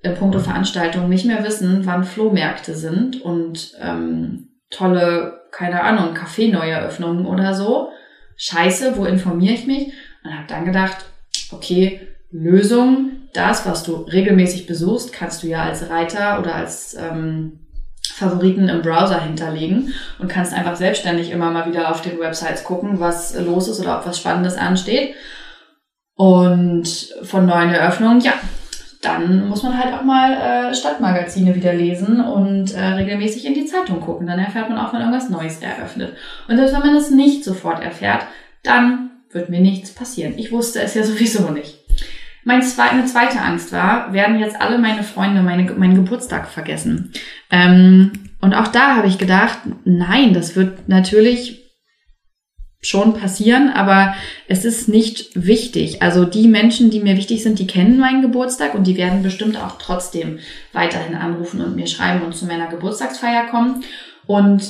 in 0.04 0.16
puncto 0.16 0.40
Veranstaltungen 0.40 1.10
nicht 1.10 1.26
mehr 1.26 1.44
wissen, 1.44 1.86
wann 1.86 2.04
Flohmärkte 2.04 2.76
sind 2.76 3.22
und 3.22 3.74
ähm, 3.82 4.50
tolle, 4.70 5.42
keine 5.52 5.82
Ahnung, 5.82 6.14
Kaffee-Neueröffnungen 6.14 7.26
oder 7.26 7.54
so. 7.54 7.90
Scheiße, 8.36 8.98
wo 8.98 9.06
informiere 9.06 9.54
ich 9.54 9.66
mich? 9.66 9.94
Und 10.24 10.34
habe 10.34 10.48
dann 10.48 10.66
gedacht, 10.66 11.06
okay, 11.52 12.02
Lösung, 12.32 13.12
das, 13.34 13.66
was 13.66 13.84
du 13.84 13.96
regelmäßig 13.96 14.68
besuchst, 14.68 15.14
kannst 15.14 15.44
du 15.44 15.48
ja 15.48 15.64
als 15.64 15.90
Reiter 15.90 16.40
oder 16.40 16.56
als 16.56 16.96
ähm, 16.96 17.60
Favoriten 18.14 18.70
im 18.70 18.82
Browser 18.82 19.22
hinterlegen 19.22 19.94
und 20.20 20.28
kannst 20.28 20.54
einfach 20.54 20.76
selbstständig 20.76 21.32
immer 21.32 21.52
mal 21.52 21.68
wieder 21.70 21.90
auf 21.90 22.02
den 22.02 22.20
Websites 22.20 22.64
gucken, 22.64 23.00
was 23.00 23.40
los 23.40 23.68
ist 23.68 23.80
oder 23.80 24.00
ob 24.00 24.06
was 24.06 24.20
Spannendes 24.20 24.58
ansteht. 24.58 25.16
Und 26.16 26.88
von 27.24 27.46
neuen 27.46 27.72
Eröffnungen, 27.72 28.22
ja, 28.22 28.34
dann 29.04 29.50
muss 29.50 29.64
man 29.64 29.78
halt 29.78 29.94
auch 29.94 30.04
mal 30.04 30.34
äh, 30.34 30.76
Stadtmagazine 30.76 31.56
wieder 31.56 31.74
lesen 31.74 32.22
und 32.22 32.74
äh, 32.74 32.84
regelmäßig 32.84 33.46
in 33.46 33.54
die 33.54 33.66
Zeitung 33.66 34.00
gucken. 34.00 34.28
Dann 34.28 34.40
erfährt 34.40 34.70
man 34.70 34.78
auch, 34.78 34.94
wenn 34.94 35.02
irgendwas 35.02 35.30
Neues 35.30 35.60
eröffnet. 35.60 36.16
Und 36.48 36.58
selbst 36.58 36.74
wenn 36.74 36.82
man 36.82 36.96
es 36.96 37.12
nicht 37.12 37.44
sofort 37.44 37.84
erfährt, 37.84 38.26
dann 38.64 39.12
wird 39.32 39.50
mir 39.50 39.60
nichts 39.60 39.94
passieren. 39.94 40.34
Ich 40.38 40.52
wusste 40.52 40.82
es 40.82 40.94
ja 40.94 41.04
sowieso 41.04 41.50
nicht. 41.50 41.80
Mein 42.46 42.62
zwe 42.62 42.84
meine 42.92 43.06
zweite 43.06 43.40
Angst 43.40 43.72
war, 43.72 44.12
werden 44.14 44.40
jetzt 44.40 44.60
alle 44.60 44.78
meine 44.78 45.04
Freunde 45.04 45.42
meine, 45.42 45.72
meinen 45.74 45.96
Geburtstag 45.96 46.48
vergessen. 46.48 47.12
Ähm, 47.52 48.12
und 48.42 48.54
auch 48.54 48.68
da 48.68 48.98
habe 48.98 49.08
ich 49.08 49.18
gedacht, 49.18 49.60
nein, 49.86 50.34
das 50.34 50.56
wird 50.56 50.90
natürlich 50.90 51.63
schon 52.84 53.14
passieren, 53.14 53.70
aber 53.70 54.14
es 54.48 54.66
ist 54.66 54.90
nicht 54.90 55.30
wichtig. 55.34 56.02
Also 56.02 56.26
die 56.26 56.48
Menschen, 56.48 56.92
die 56.92 57.00
mir 57.00 57.18
wichtig 57.18 57.42
sind, 57.42 57.58
die 57.58 57.68
kennen 57.68 57.98
meinen 57.98 58.22
Geburtstag 58.22 58.76
und 58.76 58.86
die 58.86 58.98
werden 58.98 59.24
bestimmt 59.24 59.58
auch 59.58 59.78
trotzdem 59.80 60.40
weiterhin 60.74 61.16
anrufen 61.16 61.62
und 61.62 61.76
mir 61.76 61.88
schreiben 61.88 62.24
und 62.24 62.36
zu 62.36 62.46
meiner 62.46 62.68
Geburtstagsfeier 62.68 63.48
kommen. 63.48 63.84
Und 64.28 64.64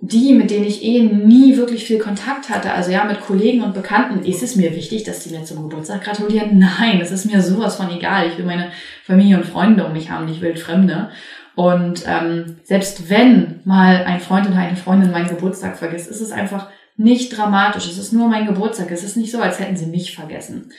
die, 0.00 0.34
mit 0.34 0.50
denen 0.50 0.66
ich 0.66 0.84
eh 0.84 1.02
nie 1.02 1.56
wirklich 1.56 1.84
viel 1.84 1.98
Kontakt 1.98 2.50
hatte, 2.50 2.72
also 2.72 2.90
ja, 2.90 3.04
mit 3.04 3.22
Kollegen 3.22 3.62
und 3.62 3.72
Bekannten, 3.72 4.24
ist 4.24 4.42
es 4.42 4.56
mir 4.56 4.76
wichtig, 4.76 5.04
dass 5.04 5.20
die 5.20 5.30
mir 5.30 5.44
zum 5.44 5.68
Geburtstag 5.68 6.04
gratulieren? 6.04 6.58
Nein, 6.58 7.00
es 7.00 7.10
ist 7.10 7.24
mir 7.24 7.40
sowas 7.40 7.76
von 7.76 7.90
egal. 7.90 8.28
Ich 8.28 8.36
will 8.36 8.44
meine 8.44 8.70
Familie 9.04 9.38
und 9.38 9.46
Freunde 9.46 9.86
um 9.86 9.94
mich 9.94 10.10
haben, 10.10 10.26
nicht 10.26 10.42
wildfremde. 10.42 11.08
Und 11.54 12.04
ähm, 12.06 12.56
selbst 12.64 13.08
wenn 13.08 13.60
mal 13.64 14.04
ein 14.04 14.20
Freund 14.20 14.46
oder 14.46 14.56
eine 14.56 14.76
Freundin 14.76 15.12
meinen 15.12 15.28
Geburtstag 15.28 15.78
vergisst, 15.78 16.10
ist 16.10 16.20
es 16.20 16.32
einfach 16.32 16.68
nicht 16.96 17.36
dramatisch. 17.36 17.86
Es 17.86 17.98
ist 17.98 18.12
nur 18.12 18.28
mein 18.28 18.46
Geburtstag. 18.46 18.90
Es 18.90 19.04
ist 19.04 19.16
nicht 19.16 19.32
so, 19.32 19.40
als 19.40 19.58
hätten 19.58 19.76
sie 19.76 19.86
mich 19.86 20.14
vergessen. 20.14 20.72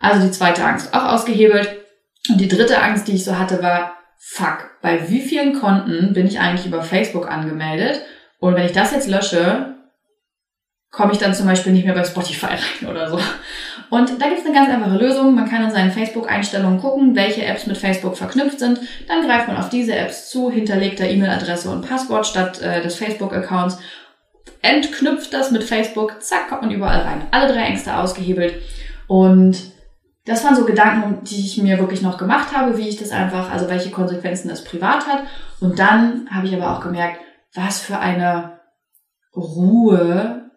Also 0.00 0.26
die 0.26 0.32
zweite 0.32 0.64
Angst 0.64 0.94
auch 0.94 1.04
ausgehebelt. 1.04 1.68
Und 2.28 2.40
die 2.40 2.48
dritte 2.48 2.82
Angst, 2.82 3.08
die 3.08 3.14
ich 3.14 3.24
so 3.24 3.38
hatte, 3.38 3.62
war, 3.62 3.94
fuck, 4.18 4.70
bei 4.82 5.08
wie 5.08 5.20
vielen 5.20 5.58
Konten 5.58 6.12
bin 6.12 6.26
ich 6.26 6.40
eigentlich 6.40 6.66
über 6.66 6.82
Facebook 6.82 7.30
angemeldet? 7.30 8.02
Und 8.38 8.54
wenn 8.54 8.66
ich 8.66 8.72
das 8.72 8.92
jetzt 8.92 9.08
lösche, 9.08 9.74
komme 10.90 11.12
ich 11.12 11.18
dann 11.18 11.34
zum 11.34 11.46
Beispiel 11.46 11.72
nicht 11.72 11.84
mehr 11.84 11.94
bei 11.94 12.04
Spotify 12.04 12.46
rein 12.80 12.90
oder 12.90 13.08
so. 13.08 13.18
Und 13.90 14.20
da 14.20 14.28
gibt 14.28 14.40
es 14.40 14.46
eine 14.46 14.54
ganz 14.54 14.70
einfache 14.70 14.98
Lösung. 14.98 15.34
Man 15.34 15.48
kann 15.48 15.64
in 15.64 15.70
seinen 15.70 15.92
Facebook-Einstellungen 15.92 16.80
gucken, 16.80 17.16
welche 17.16 17.44
Apps 17.44 17.66
mit 17.66 17.78
Facebook 17.78 18.16
verknüpft 18.16 18.58
sind. 18.58 18.80
Dann 19.06 19.26
greift 19.26 19.48
man 19.48 19.56
auf 19.56 19.70
diese 19.70 19.94
Apps 19.94 20.28
zu, 20.28 20.50
hinterlegt 20.50 21.00
da 21.00 21.04
E-Mail-Adresse 21.04 21.70
und 21.70 21.88
Passwort 21.88 22.26
statt 22.26 22.60
äh, 22.60 22.82
des 22.82 22.96
Facebook-Accounts, 22.96 23.78
entknüpft 24.62 25.32
das 25.32 25.50
mit 25.50 25.64
Facebook, 25.64 26.22
zack, 26.22 26.48
kommt 26.48 26.62
man 26.62 26.70
überall 26.70 27.00
rein. 27.00 27.26
Alle 27.30 27.52
drei 27.52 27.64
Ängste 27.64 27.96
ausgehebelt. 27.96 28.54
Und 29.06 29.56
das 30.24 30.44
waren 30.44 30.56
so 30.56 30.64
Gedanken, 30.64 31.24
die 31.24 31.40
ich 31.40 31.58
mir 31.58 31.78
wirklich 31.78 32.02
noch 32.02 32.18
gemacht 32.18 32.54
habe, 32.54 32.76
wie 32.76 32.88
ich 32.88 32.96
das 32.96 33.10
einfach, 33.10 33.50
also 33.50 33.68
welche 33.68 33.90
Konsequenzen 33.90 34.48
das 34.48 34.64
privat 34.64 35.06
hat. 35.06 35.22
Und 35.60 35.78
dann 35.78 36.28
habe 36.30 36.46
ich 36.46 36.54
aber 36.54 36.76
auch 36.76 36.82
gemerkt, 36.82 37.20
was 37.54 37.80
für 37.80 37.98
eine 37.98 38.60
Ruhe 39.34 40.50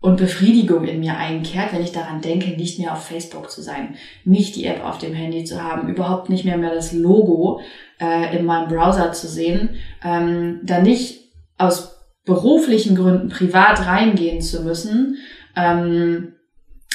und 0.00 0.16
Befriedigung 0.16 0.84
in 0.84 0.98
mir 0.98 1.16
einkehrt, 1.16 1.72
wenn 1.72 1.82
ich 1.82 1.92
daran 1.92 2.20
denke, 2.20 2.50
nicht 2.50 2.80
mehr 2.80 2.92
auf 2.92 3.06
Facebook 3.06 3.50
zu 3.50 3.62
sein, 3.62 3.94
nicht 4.24 4.56
die 4.56 4.66
App 4.66 4.84
auf 4.84 4.98
dem 4.98 5.14
Handy 5.14 5.44
zu 5.44 5.62
haben, 5.62 5.88
überhaupt 5.88 6.28
nicht 6.28 6.44
mehr 6.44 6.58
mehr 6.58 6.74
das 6.74 6.92
Logo 6.92 7.60
äh, 8.00 8.36
in 8.36 8.44
meinem 8.44 8.68
Browser 8.68 9.12
zu 9.12 9.28
sehen, 9.28 9.76
ähm, 10.02 10.60
da 10.64 10.80
nicht 10.80 11.30
aus 11.56 12.01
beruflichen 12.24 12.96
Gründen 12.96 13.28
privat 13.28 13.86
reingehen 13.86 14.40
zu 14.40 14.62
müssen 14.62 15.16
ähm, 15.56 16.34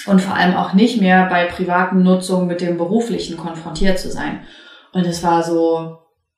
und 0.06 0.22
vor 0.22 0.36
allem 0.36 0.56
auch 0.56 0.74
nicht 0.74 1.02
mehr 1.02 1.28
bei 1.30 1.46
privaten 1.46 2.04
Nutzungen 2.04 2.48
mit 2.48 2.62
dem 2.62 2.78
beruflichen 2.78 3.38
konfrontiert 3.38 4.00
zu 4.00 4.10
sein. 4.10 4.42
Und 4.94 5.06
es 5.06 5.22
war 5.24 5.44
so, 5.44 5.98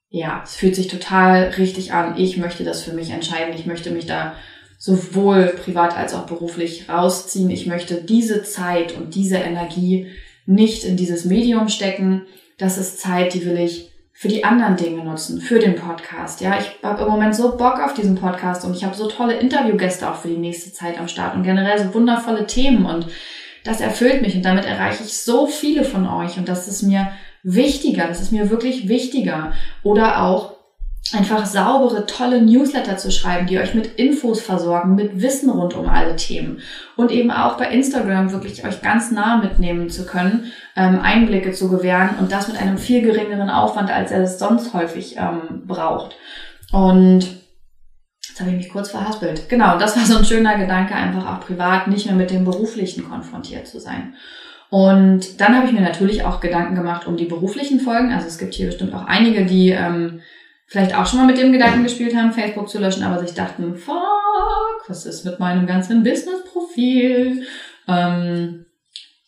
ja, 0.09 0.41
es 0.43 0.55
fühlt 0.55 0.75
sich 0.75 0.87
total 0.87 1.53
richtig 1.57 1.93
an. 1.93 2.17
Ich 2.17 2.37
möchte 2.37 2.63
das 2.63 2.81
für 2.81 2.93
mich 2.93 3.11
entscheiden. 3.11 3.53
Ich 3.53 3.67
möchte 3.67 3.91
mich 3.91 4.07
da 4.07 4.33
sowohl 4.79 5.53
privat 5.63 5.95
als 5.95 6.15
auch 6.15 6.25
beruflich 6.25 6.89
rausziehen. 6.89 7.51
Ich 7.51 7.67
möchte 7.67 8.01
diese 8.01 8.43
Zeit 8.43 8.97
und 8.97 9.13
diese 9.13 9.37
Energie 9.37 10.07
nicht 10.45 10.83
in 10.83 10.97
dieses 10.97 11.25
Medium 11.25 11.67
stecken. 11.67 12.25
Das 12.57 12.79
ist 12.79 12.99
Zeit, 12.99 13.35
die 13.35 13.45
will 13.45 13.57
ich 13.57 13.88
für 14.19 14.27
die 14.27 14.43
anderen 14.43 14.75
Dinge 14.75 15.01
nutzen, 15.05 15.39
für 15.39 15.59
den 15.59 15.75
Podcast. 15.75 16.41
Ja, 16.41 16.59
ich 16.59 16.83
habe 16.83 17.03
im 17.03 17.09
Moment 17.09 17.33
so 17.33 17.55
Bock 17.55 17.79
auf 17.79 17.93
diesen 17.93 18.15
Podcast 18.15 18.65
und 18.65 18.75
ich 18.75 18.83
habe 18.83 18.93
so 18.93 19.07
tolle 19.07 19.35
Interviewgäste 19.35 20.11
auch 20.11 20.15
für 20.15 20.27
die 20.27 20.35
nächste 20.35 20.73
Zeit 20.73 20.99
am 20.99 21.07
Start 21.07 21.35
und 21.35 21.43
generell 21.43 21.79
so 21.79 21.93
wundervolle 21.93 22.45
Themen 22.45 22.85
und 22.85 23.07
das 23.63 23.79
erfüllt 23.79 24.21
mich 24.21 24.35
und 24.35 24.43
damit 24.43 24.65
erreiche 24.65 25.05
ich 25.05 25.17
so 25.17 25.47
viele 25.47 25.85
von 25.85 26.05
euch 26.05 26.37
und 26.37 26.49
das 26.49 26.67
ist 26.67 26.81
mir 26.81 27.13
wichtiger, 27.43 28.09
das 28.09 28.19
ist 28.19 28.33
mir 28.33 28.49
wirklich 28.49 28.89
wichtiger. 28.89 29.53
Oder 29.83 30.21
auch 30.23 30.57
einfach 31.13 31.45
saubere, 31.45 32.05
tolle 32.05 32.41
Newsletter 32.41 32.97
zu 32.97 33.11
schreiben, 33.11 33.47
die 33.47 33.57
euch 33.57 33.73
mit 33.73 33.87
Infos 33.95 34.41
versorgen, 34.41 34.95
mit 34.95 35.21
Wissen 35.21 35.49
rund 35.49 35.75
um 35.75 35.87
alle 35.87 36.17
Themen. 36.17 36.59
Und 36.97 37.11
eben 37.11 37.31
auch 37.31 37.55
bei 37.55 37.71
Instagram 37.71 38.33
wirklich 38.33 38.65
euch 38.65 38.81
ganz 38.81 39.11
nah 39.11 39.37
mitnehmen 39.37 39.89
zu 39.89 40.05
können, 40.05 40.51
ähm, 40.79 41.01
Einblicke 41.01 41.51
zu 41.51 41.69
gewähren 41.69 42.11
und 42.19 42.31
das 42.31 42.47
mit 42.47 42.59
einem 42.59 42.77
viel 42.77 43.01
geringeren 43.01 43.49
Aufwand, 43.49 43.91
als 43.91 44.11
er 44.11 44.23
es 44.23 44.39
sonst 44.39 44.73
häufig 44.73 45.17
ähm, 45.17 45.63
braucht. 45.67 46.15
Und 46.71 47.27
jetzt 48.27 48.39
habe 48.39 48.51
ich 48.51 48.55
mich 48.55 48.69
kurz 48.69 48.89
verhaspelt. 48.89 49.49
Genau, 49.49 49.77
das 49.77 49.97
war 49.97 50.05
so 50.05 50.17
ein 50.17 50.25
schöner 50.25 50.57
Gedanke, 50.57 50.95
einfach 50.95 51.27
auch 51.27 51.45
privat 51.45 51.87
nicht 51.89 52.05
mehr 52.05 52.15
mit 52.15 52.31
dem 52.31 52.45
Beruflichen 52.45 53.09
konfrontiert 53.09 53.67
zu 53.67 53.79
sein. 53.79 54.15
Und 54.69 55.41
dann 55.41 55.57
habe 55.57 55.67
ich 55.67 55.73
mir 55.73 55.81
natürlich 55.81 56.23
auch 56.23 56.39
Gedanken 56.39 56.75
gemacht 56.75 57.07
um 57.07 57.17
die 57.17 57.25
beruflichen 57.25 57.81
Folgen. 57.81 58.13
Also 58.13 58.27
es 58.27 58.37
gibt 58.37 58.53
hier 58.53 58.67
bestimmt 58.67 58.93
auch 58.93 59.05
einige, 59.05 59.45
die 59.45 59.71
ähm, 59.71 60.21
vielleicht 60.65 60.95
auch 60.95 61.07
schon 61.07 61.19
mal 61.19 61.25
mit 61.25 61.39
dem 61.39 61.51
Gedanken 61.51 61.83
gespielt 61.83 62.15
haben, 62.15 62.31
Facebook 62.31 62.69
zu 62.69 62.79
löschen, 62.79 63.03
aber 63.03 63.19
sich 63.19 63.33
dachten, 63.33 63.75
fuck, 63.75 64.85
was 64.87 65.05
ist 65.05 65.25
mit 65.25 65.39
meinem 65.39 65.67
ganzen 65.67 66.03
Business-Profil? 66.03 67.43
Ähm, 67.87 68.65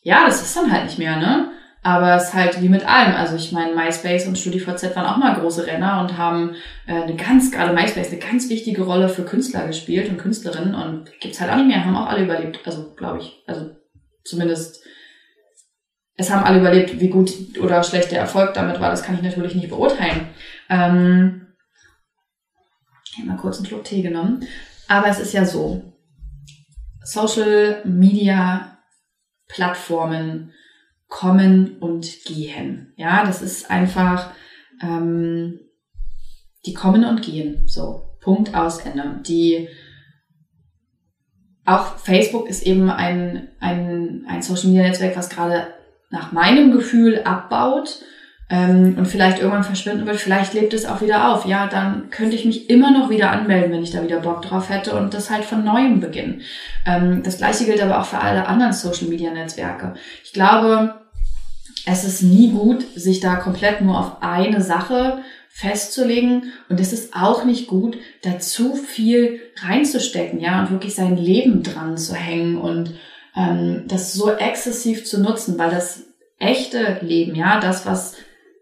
ja, 0.02 0.26
das 0.26 0.42
ist 0.42 0.56
dann 0.56 0.72
halt 0.72 0.86
nicht 0.86 1.00
mehr, 1.00 1.18
ne? 1.18 1.52
Aber 1.84 2.16
es 2.16 2.26
ist 2.26 2.34
halt 2.36 2.62
wie 2.62 2.70
mit 2.70 2.88
allem. 2.88 3.16
Also 3.16 3.36
ich 3.36 3.52
meine, 3.52 3.76
MySpace 3.76 4.28
und 4.28 4.38
StudiVZ 4.38 4.96
waren 4.96 5.06
auch 5.06 5.18
mal 5.18 5.40
große 5.40 5.66
Renner 5.66 6.02
und 6.02 6.18
haben 6.18 6.56
äh, 6.86 6.94
eine 6.94 7.16
ganz, 7.16 7.52
gerade 7.52 7.74
MySpace, 7.74 8.10
eine 8.10 8.20
ganz 8.20 8.50
wichtige 8.50 8.84
Rolle 8.84 9.10
für 9.10 9.26
Künstler 9.26 9.66
gespielt 9.66 10.10
und 10.10 10.20
Künstlerinnen 10.20 10.76
und 10.76 11.10
gibt's 11.20 11.42
halt 11.42 11.52
auch 11.52 11.56
nicht 11.56 11.68
mehr, 11.68 11.84
haben 11.84 11.96
auch 11.96 12.08
alle 12.08 12.24
überlebt. 12.24 12.60
Also 12.66 12.94
glaube 12.94 13.20
ich. 13.20 13.44
Also 13.48 13.72
zumindest 14.24 14.84
es 16.22 16.30
haben 16.30 16.44
alle 16.44 16.60
überlebt, 16.60 17.00
wie 17.00 17.10
gut 17.10 17.32
oder 17.60 17.84
schlecht 17.84 18.12
der 18.12 18.20
Erfolg 18.20 18.54
damit 18.54 18.80
war, 18.80 18.92
das 18.92 19.04
kann 19.04 19.16
ich 19.16 19.24
natürlich 19.24 19.56
nicht 19.56 19.70
beurteilen. 19.70 20.30
Ähm, 20.70 21.48
ich 23.12 23.18
habe 23.18 23.28
mal 23.28 23.38
kurz 23.38 23.58
einen 23.58 23.66
Schluck 23.66 23.84
Tee 23.84 24.02
genommen. 24.02 24.46
Aber 24.88 25.08
es 25.08 25.20
ist 25.20 25.34
ja 25.34 25.46
so, 25.46 25.94
Social 27.04 27.82
Media 27.86 28.71
Plattformen 29.52 30.54
kommen 31.08 31.78
und 31.80 32.24
gehen. 32.26 32.94
Ja, 32.96 33.26
das 33.26 33.42
ist 33.42 33.70
einfach, 33.70 34.32
ähm, 34.82 35.60
die 36.66 36.74
kommen 36.74 37.04
und 37.06 37.22
gehen. 37.22 37.68
So, 37.68 38.18
Punkt 38.22 38.56
aus 38.56 38.80
Ende. 38.80 39.20
Die 39.28 39.68
auch 41.66 41.98
Facebook 41.98 42.50
ist 42.50 42.66
eben 42.66 42.90
ein, 42.90 43.50
ein, 43.60 44.26
ein 44.28 44.42
Social 44.42 44.68
Media 44.70 44.84
Netzwerk, 44.84 45.16
was 45.16 45.30
gerade 45.30 45.68
nach 46.10 46.32
meinem 46.32 46.72
Gefühl 46.72 47.24
abbaut 47.24 48.00
ähm, 48.52 48.96
und 48.98 49.08
vielleicht 49.08 49.40
irgendwann 49.40 49.64
verschwinden 49.64 50.06
wird, 50.06 50.18
vielleicht 50.18 50.54
lebt 50.54 50.74
es 50.74 50.86
auch 50.86 51.02
wieder 51.02 51.34
auf. 51.34 51.46
Ja, 51.46 51.68
dann 51.68 52.10
könnte 52.10 52.36
ich 52.36 52.44
mich 52.44 52.70
immer 52.70 52.92
noch 52.92 53.10
wieder 53.10 53.32
anmelden, 53.32 53.72
wenn 53.72 53.82
ich 53.82 53.92
da 53.92 54.04
wieder 54.04 54.20
Bock 54.20 54.42
drauf 54.42 54.70
hätte 54.70 54.94
und 54.96 55.14
das 55.14 55.30
halt 55.30 55.46
von 55.46 55.64
neuem 55.64 56.02
beginnen. 56.02 56.42
Ähm, 56.86 57.24
das 57.24 57.38
gleiche 57.38 57.64
gilt 57.64 57.82
aber 57.82 58.02
auch 58.02 58.06
für 58.06 58.20
alle 58.20 58.48
anderen 58.48 58.74
Social-Media-Netzwerke. 58.74 59.94
Ich 60.26 60.34
glaube, 60.34 60.96
es 61.86 62.04
ist 62.04 62.24
nie 62.24 62.52
gut, 62.52 62.86
sich 62.94 63.22
da 63.22 63.38
komplett 63.38 63.80
nur 63.82 63.98
auf 63.98 64.18
eine 64.22 64.62
Sache 64.62 65.22
festzulegen. 65.48 66.52
Und 66.68 66.80
es 66.80 66.92
ist 66.92 67.16
auch 67.16 67.46
nicht 67.46 67.68
gut, 67.68 67.98
da 68.22 68.40
zu 68.40 68.76
viel 68.76 69.40
reinzustecken, 69.62 70.42
ja, 70.42 70.62
und 70.62 70.72
wirklich 70.72 70.96
sein 70.96 71.16
Leben 71.16 71.64
dran 71.64 71.98
zu 71.98 72.16
hängen 72.16 72.58
und 72.58 72.96
ähm, 73.36 73.84
das 73.88 74.14
so 74.14 74.32
exzessiv 74.32 75.06
zu 75.06 75.22
nutzen, 75.22 75.58
weil 75.58 75.72
das 75.72 76.04
echte 76.38 77.00
Leben, 77.02 77.36
ja, 77.36 77.60
das, 77.60 77.86
was 77.86 78.16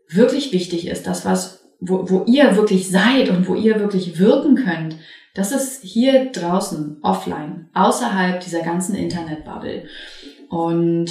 wirklich 0.10 0.52
wichtig 0.52 0.88
ist, 0.88 1.08
das, 1.08 1.26
was, 1.26 1.70
wo, 1.80 2.10
wo 2.10 2.24
ihr 2.26 2.56
wirklich 2.56 2.90
seid 2.90 3.30
und 3.30 3.48
wo 3.48 3.56
ihr 3.56 3.80
wirklich 3.80 4.20
wirken 4.20 4.56
könnt, 4.56 4.96
das 5.34 5.52
ist 5.52 5.84
hier 5.84 6.32
draußen, 6.32 6.98
offline, 7.02 7.70
außerhalb 7.74 8.42
dieser 8.42 8.62
ganzen 8.62 8.96
Internetbubble. 8.96 9.86
Und 10.50 11.10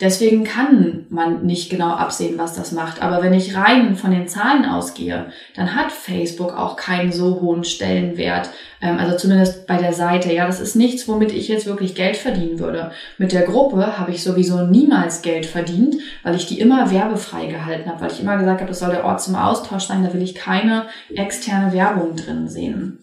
Deswegen 0.00 0.42
kann 0.42 1.06
man 1.08 1.46
nicht 1.46 1.70
genau 1.70 1.90
absehen, 1.90 2.36
was 2.36 2.54
das 2.54 2.72
macht. 2.72 3.00
Aber 3.00 3.22
wenn 3.22 3.32
ich 3.32 3.56
rein 3.56 3.94
von 3.94 4.10
den 4.10 4.26
Zahlen 4.26 4.64
ausgehe, 4.64 5.26
dann 5.54 5.76
hat 5.76 5.92
Facebook 5.92 6.52
auch 6.58 6.74
keinen 6.74 7.12
so 7.12 7.40
hohen 7.40 7.62
Stellenwert. 7.62 8.50
Ähm, 8.82 8.98
also 8.98 9.16
zumindest 9.16 9.68
bei 9.68 9.76
der 9.76 9.92
Seite. 9.92 10.32
Ja, 10.32 10.48
das 10.48 10.58
ist 10.58 10.74
nichts, 10.74 11.06
womit 11.06 11.30
ich 11.30 11.46
jetzt 11.46 11.66
wirklich 11.66 11.94
Geld 11.94 12.16
verdienen 12.16 12.58
würde. 12.58 12.90
Mit 13.18 13.30
der 13.30 13.42
Gruppe 13.42 13.96
habe 13.96 14.10
ich 14.10 14.24
sowieso 14.24 14.66
niemals 14.66 15.22
Geld 15.22 15.46
verdient, 15.46 15.94
weil 16.24 16.34
ich 16.34 16.46
die 16.46 16.58
immer 16.58 16.90
werbefrei 16.90 17.46
gehalten 17.46 17.88
habe, 17.88 18.00
weil 18.00 18.10
ich 18.10 18.20
immer 18.20 18.36
gesagt 18.36 18.62
habe, 18.62 18.70
das 18.70 18.80
soll 18.80 18.90
der 18.90 19.04
Ort 19.04 19.22
zum 19.22 19.36
Austausch 19.36 19.84
sein. 19.84 20.02
Da 20.02 20.12
will 20.12 20.22
ich 20.22 20.34
keine 20.34 20.86
externe 21.14 21.72
Werbung 21.72 22.16
drin 22.16 22.48
sehen. 22.48 22.98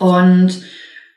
Und 0.00 0.62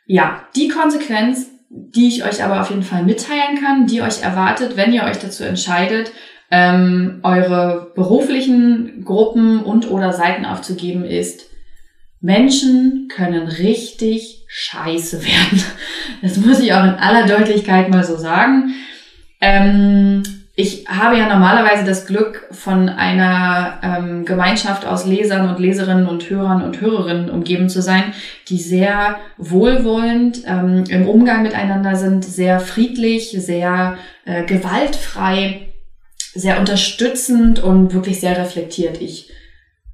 ja, 0.05 0.43
die 0.55 0.67
Konsequenz 0.67 1.47
die 1.69 2.07
ich 2.07 2.23
euch 2.23 2.43
aber 2.43 2.61
auf 2.61 2.69
jeden 2.69 2.83
Fall 2.83 3.03
mitteilen 3.03 3.59
kann, 3.61 3.87
die 3.87 4.01
euch 4.01 4.21
erwartet, 4.21 4.77
wenn 4.77 4.93
ihr 4.93 5.03
euch 5.03 5.19
dazu 5.19 5.43
entscheidet, 5.43 6.11
ähm, 6.49 7.19
eure 7.23 7.91
beruflichen 7.95 9.03
Gruppen 9.03 9.59
und 9.63 9.89
oder 9.89 10.13
Seiten 10.13 10.45
aufzugeben, 10.45 11.03
ist, 11.03 11.49
Menschen 12.21 13.09
können 13.13 13.47
richtig 13.47 14.45
scheiße 14.47 15.25
werden. 15.25 15.63
Das 16.21 16.37
muss 16.37 16.59
ich 16.59 16.73
auch 16.73 16.83
in 16.83 16.95
aller 16.95 17.27
Deutlichkeit 17.27 17.89
mal 17.89 18.03
so 18.03 18.15
sagen. 18.15 18.73
Ähm, 19.39 20.23
ich 20.59 20.85
habe 20.87 21.15
ja 21.15 21.29
normalerweise 21.29 21.85
das 21.85 22.07
Glück, 22.07 22.47
von 22.49 22.89
einer 22.89 23.79
ähm, 23.83 24.25
Gemeinschaft 24.25 24.87
aus 24.87 25.05
Lesern 25.05 25.47
und 25.47 25.59
Leserinnen 25.59 26.07
und 26.07 26.31
Hörern 26.31 26.63
und 26.63 26.81
Hörerinnen 26.81 27.29
umgeben 27.29 27.69
zu 27.69 27.79
sein, 27.79 28.11
die 28.49 28.57
sehr 28.57 29.17
wohlwollend 29.37 30.41
ähm, 30.47 30.85
im 30.89 31.07
Umgang 31.07 31.43
miteinander 31.43 31.95
sind, 31.95 32.25
sehr 32.25 32.59
friedlich, 32.59 33.29
sehr 33.37 33.97
äh, 34.25 34.45
gewaltfrei, 34.45 35.67
sehr 36.33 36.59
unterstützend 36.59 37.59
und 37.59 37.93
wirklich 37.93 38.19
sehr 38.19 38.35
reflektiert. 38.35 38.99
Ich, 38.99 39.29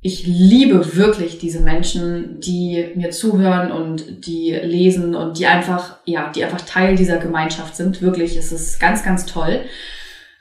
ich 0.02 0.26
liebe 0.26 0.96
wirklich 0.96 1.40
diese 1.40 1.60
Menschen, 1.60 2.40
die 2.40 2.86
mir 2.96 3.12
zuhören 3.12 3.70
und 3.70 4.26
die 4.28 4.52
lesen 4.64 5.14
und 5.14 5.40
die 5.40 5.46
einfach, 5.46 5.98
ja, 6.06 6.32
die 6.34 6.46
einfach 6.46 6.62
Teil 6.62 6.96
dieser 6.96 7.18
Gemeinschaft 7.18 7.76
sind. 7.76 8.02
Wirklich, 8.02 8.38
es 8.38 8.54
ist 8.54 8.80
ganz, 8.80 9.04
ganz 9.04 9.26
toll. 9.26 9.60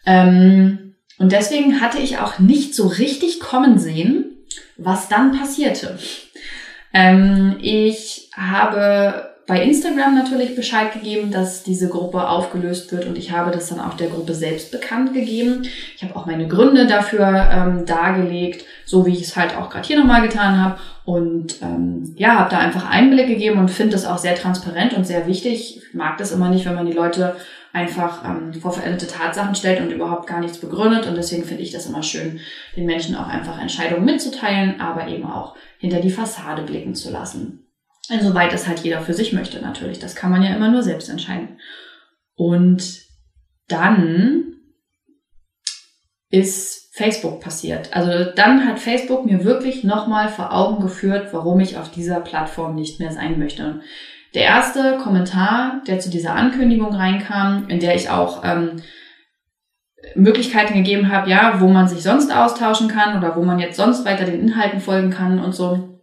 Ähm, 0.06 0.94
und 1.18 1.32
deswegen 1.32 1.80
hatte 1.80 1.98
ich 1.98 2.18
auch 2.18 2.38
nicht 2.38 2.74
so 2.74 2.86
richtig 2.88 3.40
kommen 3.40 3.78
sehen, 3.78 4.36
was 4.76 5.08
dann 5.08 5.38
passierte. 5.38 5.98
Ähm, 6.92 7.56
ich 7.60 8.30
habe 8.36 9.31
bei 9.46 9.62
Instagram 9.62 10.14
natürlich 10.14 10.54
Bescheid 10.54 10.92
gegeben, 10.92 11.30
dass 11.30 11.62
diese 11.62 11.88
Gruppe 11.88 12.28
aufgelöst 12.28 12.92
wird 12.92 13.06
und 13.06 13.18
ich 13.18 13.32
habe 13.32 13.50
das 13.50 13.68
dann 13.68 13.80
auch 13.80 13.94
der 13.94 14.08
Gruppe 14.08 14.34
selbst 14.34 14.70
bekannt 14.70 15.14
gegeben. 15.14 15.62
Ich 15.96 16.02
habe 16.02 16.14
auch 16.14 16.26
meine 16.26 16.46
Gründe 16.46 16.86
dafür 16.86 17.48
ähm, 17.50 17.84
dargelegt, 17.84 18.64
so 18.84 19.04
wie 19.04 19.12
ich 19.12 19.22
es 19.22 19.36
halt 19.36 19.56
auch 19.56 19.68
gerade 19.68 19.86
hier 19.86 19.98
nochmal 19.98 20.22
getan 20.22 20.62
habe 20.62 20.78
und 21.04 21.60
ähm, 21.60 22.14
ja, 22.16 22.38
habe 22.38 22.50
da 22.50 22.58
einfach 22.58 22.88
Einblick 22.88 23.26
gegeben 23.26 23.58
und 23.58 23.70
finde 23.70 23.92
das 23.92 24.06
auch 24.06 24.18
sehr 24.18 24.36
transparent 24.36 24.92
und 24.94 25.06
sehr 25.06 25.26
wichtig. 25.26 25.78
Ich 25.78 25.94
mag 25.94 26.18
das 26.18 26.30
immer 26.30 26.48
nicht, 26.48 26.64
wenn 26.64 26.76
man 26.76 26.86
die 26.86 26.92
Leute 26.92 27.34
einfach 27.72 28.24
ähm, 28.24 28.52
vor 28.54 28.72
veränderte 28.72 29.06
Tatsachen 29.06 29.54
stellt 29.54 29.80
und 29.80 29.90
überhaupt 29.90 30.26
gar 30.26 30.40
nichts 30.40 30.58
begründet. 30.58 31.06
Und 31.06 31.16
deswegen 31.16 31.44
finde 31.44 31.62
ich 31.62 31.72
das 31.72 31.86
immer 31.86 32.02
schön, 32.02 32.38
den 32.76 32.86
Menschen 32.86 33.16
auch 33.16 33.28
einfach 33.28 33.60
Entscheidungen 33.60 34.04
mitzuteilen, 34.04 34.80
aber 34.80 35.08
eben 35.08 35.24
auch 35.24 35.56
hinter 35.78 36.00
die 36.00 36.10
Fassade 36.10 36.62
blicken 36.62 36.94
zu 36.94 37.10
lassen. 37.10 37.61
Insoweit 38.12 38.52
es 38.52 38.66
halt 38.66 38.80
jeder 38.80 39.00
für 39.00 39.14
sich 39.14 39.32
möchte 39.32 39.60
natürlich. 39.60 39.98
Das 39.98 40.14
kann 40.14 40.30
man 40.30 40.42
ja 40.42 40.54
immer 40.54 40.70
nur 40.70 40.82
selbst 40.82 41.08
entscheiden. 41.08 41.58
Und 42.34 43.02
dann 43.68 44.54
ist 46.30 46.94
Facebook 46.94 47.40
passiert. 47.40 47.94
Also 47.94 48.30
dann 48.34 48.66
hat 48.66 48.78
Facebook 48.78 49.24
mir 49.24 49.44
wirklich 49.44 49.84
nochmal 49.84 50.28
vor 50.28 50.52
Augen 50.52 50.82
geführt, 50.82 51.28
warum 51.32 51.60
ich 51.60 51.78
auf 51.78 51.90
dieser 51.90 52.20
Plattform 52.20 52.74
nicht 52.74 53.00
mehr 53.00 53.12
sein 53.12 53.38
möchte. 53.38 53.80
Der 54.34 54.44
erste 54.44 54.98
Kommentar, 54.98 55.82
der 55.86 56.00
zu 56.00 56.10
dieser 56.10 56.34
Ankündigung 56.34 56.94
reinkam, 56.94 57.68
in 57.68 57.80
der 57.80 57.94
ich 57.94 58.08
auch 58.08 58.42
ähm, 58.44 58.82
Möglichkeiten 60.14 60.74
gegeben 60.74 61.10
habe, 61.10 61.30
ja, 61.30 61.60
wo 61.60 61.68
man 61.68 61.88
sich 61.88 62.02
sonst 62.02 62.34
austauschen 62.34 62.88
kann 62.88 63.16
oder 63.18 63.36
wo 63.36 63.42
man 63.42 63.58
jetzt 63.58 63.76
sonst 63.76 64.04
weiter 64.04 64.24
den 64.24 64.40
Inhalten 64.40 64.80
folgen 64.80 65.10
kann 65.10 65.38
und 65.38 65.54
so. 65.54 66.01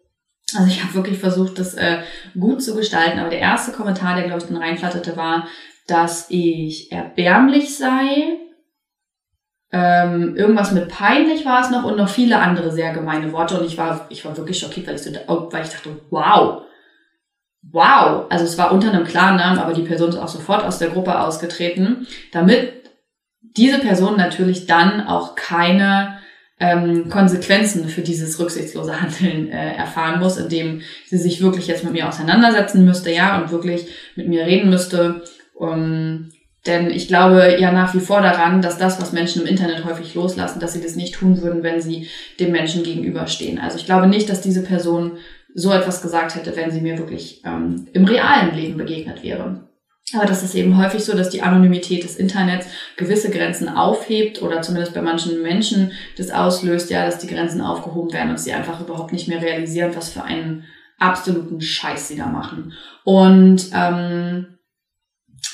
Also 0.57 0.67
ich 0.67 0.83
habe 0.83 0.93
wirklich 0.93 1.19
versucht, 1.19 1.59
das 1.59 1.73
äh, 1.75 1.99
gut 2.39 2.63
zu 2.63 2.75
gestalten. 2.75 3.19
Aber 3.19 3.29
der 3.29 3.39
erste 3.39 3.71
Kommentar, 3.71 4.15
der 4.15 4.25
glaube 4.25 4.41
ich 4.41 4.47
dann 4.47 4.57
reinflatterte, 4.57 5.17
war, 5.17 5.47
dass 5.87 6.27
ich 6.29 6.91
erbärmlich 6.91 7.77
sei. 7.77 8.39
Ähm, 9.71 10.35
irgendwas 10.35 10.71
mit 10.71 10.87
peinlich 10.89 11.45
war 11.45 11.61
es 11.61 11.69
noch 11.69 11.83
und 11.83 11.97
noch 11.97 12.09
viele 12.09 12.39
andere 12.39 12.71
sehr 12.71 12.93
gemeine 12.93 13.31
Worte. 13.31 13.59
Und 13.59 13.65
ich 13.65 13.77
war, 13.77 14.07
ich 14.09 14.25
war 14.25 14.35
wirklich 14.35 14.59
schockiert, 14.59 14.87
weil 14.87 14.95
ich, 14.95 15.01
so, 15.01 15.11
weil 15.11 15.63
ich 15.63 15.69
dachte, 15.69 15.99
wow, 16.09 16.63
wow, 17.61 18.25
also 18.29 18.45
es 18.45 18.57
war 18.57 18.71
unter 18.71 18.91
einem 18.91 19.05
klaren 19.05 19.37
Namen, 19.37 19.59
aber 19.59 19.73
die 19.73 19.83
Person 19.83 20.09
ist 20.09 20.17
auch 20.17 20.27
sofort 20.27 20.63
aus 20.63 20.79
der 20.79 20.89
Gruppe 20.89 21.19
ausgetreten, 21.19 22.07
damit 22.31 22.73
diese 23.41 23.79
Person 23.79 24.17
natürlich 24.17 24.65
dann 24.65 25.05
auch 25.05 25.35
keine 25.35 26.18
ähm, 26.59 27.09
Konsequenzen 27.09 27.87
für 27.87 28.01
dieses 28.01 28.39
rücksichtslose 28.39 29.01
Handeln 29.01 29.49
äh, 29.49 29.75
erfahren 29.75 30.19
muss, 30.19 30.37
indem 30.37 30.81
sie 31.07 31.17
sich 31.17 31.41
wirklich 31.41 31.67
jetzt 31.67 31.83
mit 31.83 31.93
mir 31.93 32.07
auseinandersetzen 32.07 32.85
müsste, 32.85 33.11
ja, 33.11 33.41
und 33.41 33.51
wirklich 33.51 33.87
mit 34.15 34.27
mir 34.27 34.45
reden 34.45 34.69
müsste. 34.69 35.23
Um, 35.53 36.31
denn 36.65 36.89
ich 36.89 37.07
glaube 37.07 37.57
ja 37.59 37.71
nach 37.71 37.93
wie 37.93 37.99
vor 37.99 38.21
daran, 38.21 38.61
dass 38.61 38.77
das, 38.77 39.01
was 39.01 39.13
Menschen 39.13 39.41
im 39.41 39.47
Internet 39.47 39.85
häufig 39.85 40.13
loslassen, 40.13 40.59
dass 40.59 40.73
sie 40.73 40.81
das 40.81 40.95
nicht 40.95 41.15
tun 41.15 41.41
würden, 41.41 41.63
wenn 41.63 41.81
sie 41.81 42.07
dem 42.39 42.51
Menschen 42.51 42.83
gegenüberstehen. 42.83 43.59
Also 43.59 43.77
ich 43.77 43.85
glaube 43.85 44.07
nicht, 44.07 44.29
dass 44.29 44.41
diese 44.41 44.61
Person 44.61 45.13
so 45.53 45.71
etwas 45.71 46.01
gesagt 46.01 46.35
hätte, 46.35 46.55
wenn 46.55 46.71
sie 46.71 46.81
mir 46.81 46.97
wirklich 46.97 47.41
ähm, 47.45 47.87
im 47.93 48.05
realen 48.05 48.55
Leben 48.55 48.77
begegnet 48.77 49.23
wäre. 49.23 49.68
Aber 50.15 50.25
das 50.25 50.43
ist 50.43 50.55
eben 50.55 50.77
häufig 50.77 51.03
so, 51.03 51.15
dass 51.15 51.29
die 51.29 51.41
Anonymität 51.41 52.03
des 52.03 52.15
Internets 52.15 52.67
gewisse 52.97 53.29
Grenzen 53.29 53.69
aufhebt 53.69 54.41
oder 54.41 54.61
zumindest 54.61 54.93
bei 54.93 55.01
manchen 55.01 55.41
Menschen 55.43 55.91
das 56.17 56.31
auslöst, 56.31 56.89
ja, 56.89 57.05
dass 57.05 57.19
die 57.19 57.27
Grenzen 57.27 57.61
aufgehoben 57.61 58.11
werden 58.13 58.31
und 58.31 58.39
sie 58.39 58.53
einfach 58.53 58.81
überhaupt 58.81 59.13
nicht 59.13 59.27
mehr 59.27 59.41
realisieren, 59.41 59.95
was 59.95 60.09
für 60.09 60.23
einen 60.23 60.65
absoluten 60.97 61.61
Scheiß 61.61 62.07
sie 62.07 62.17
da 62.17 62.25
machen. 62.25 62.73
Und 63.03 63.69
ähm, 63.73 64.57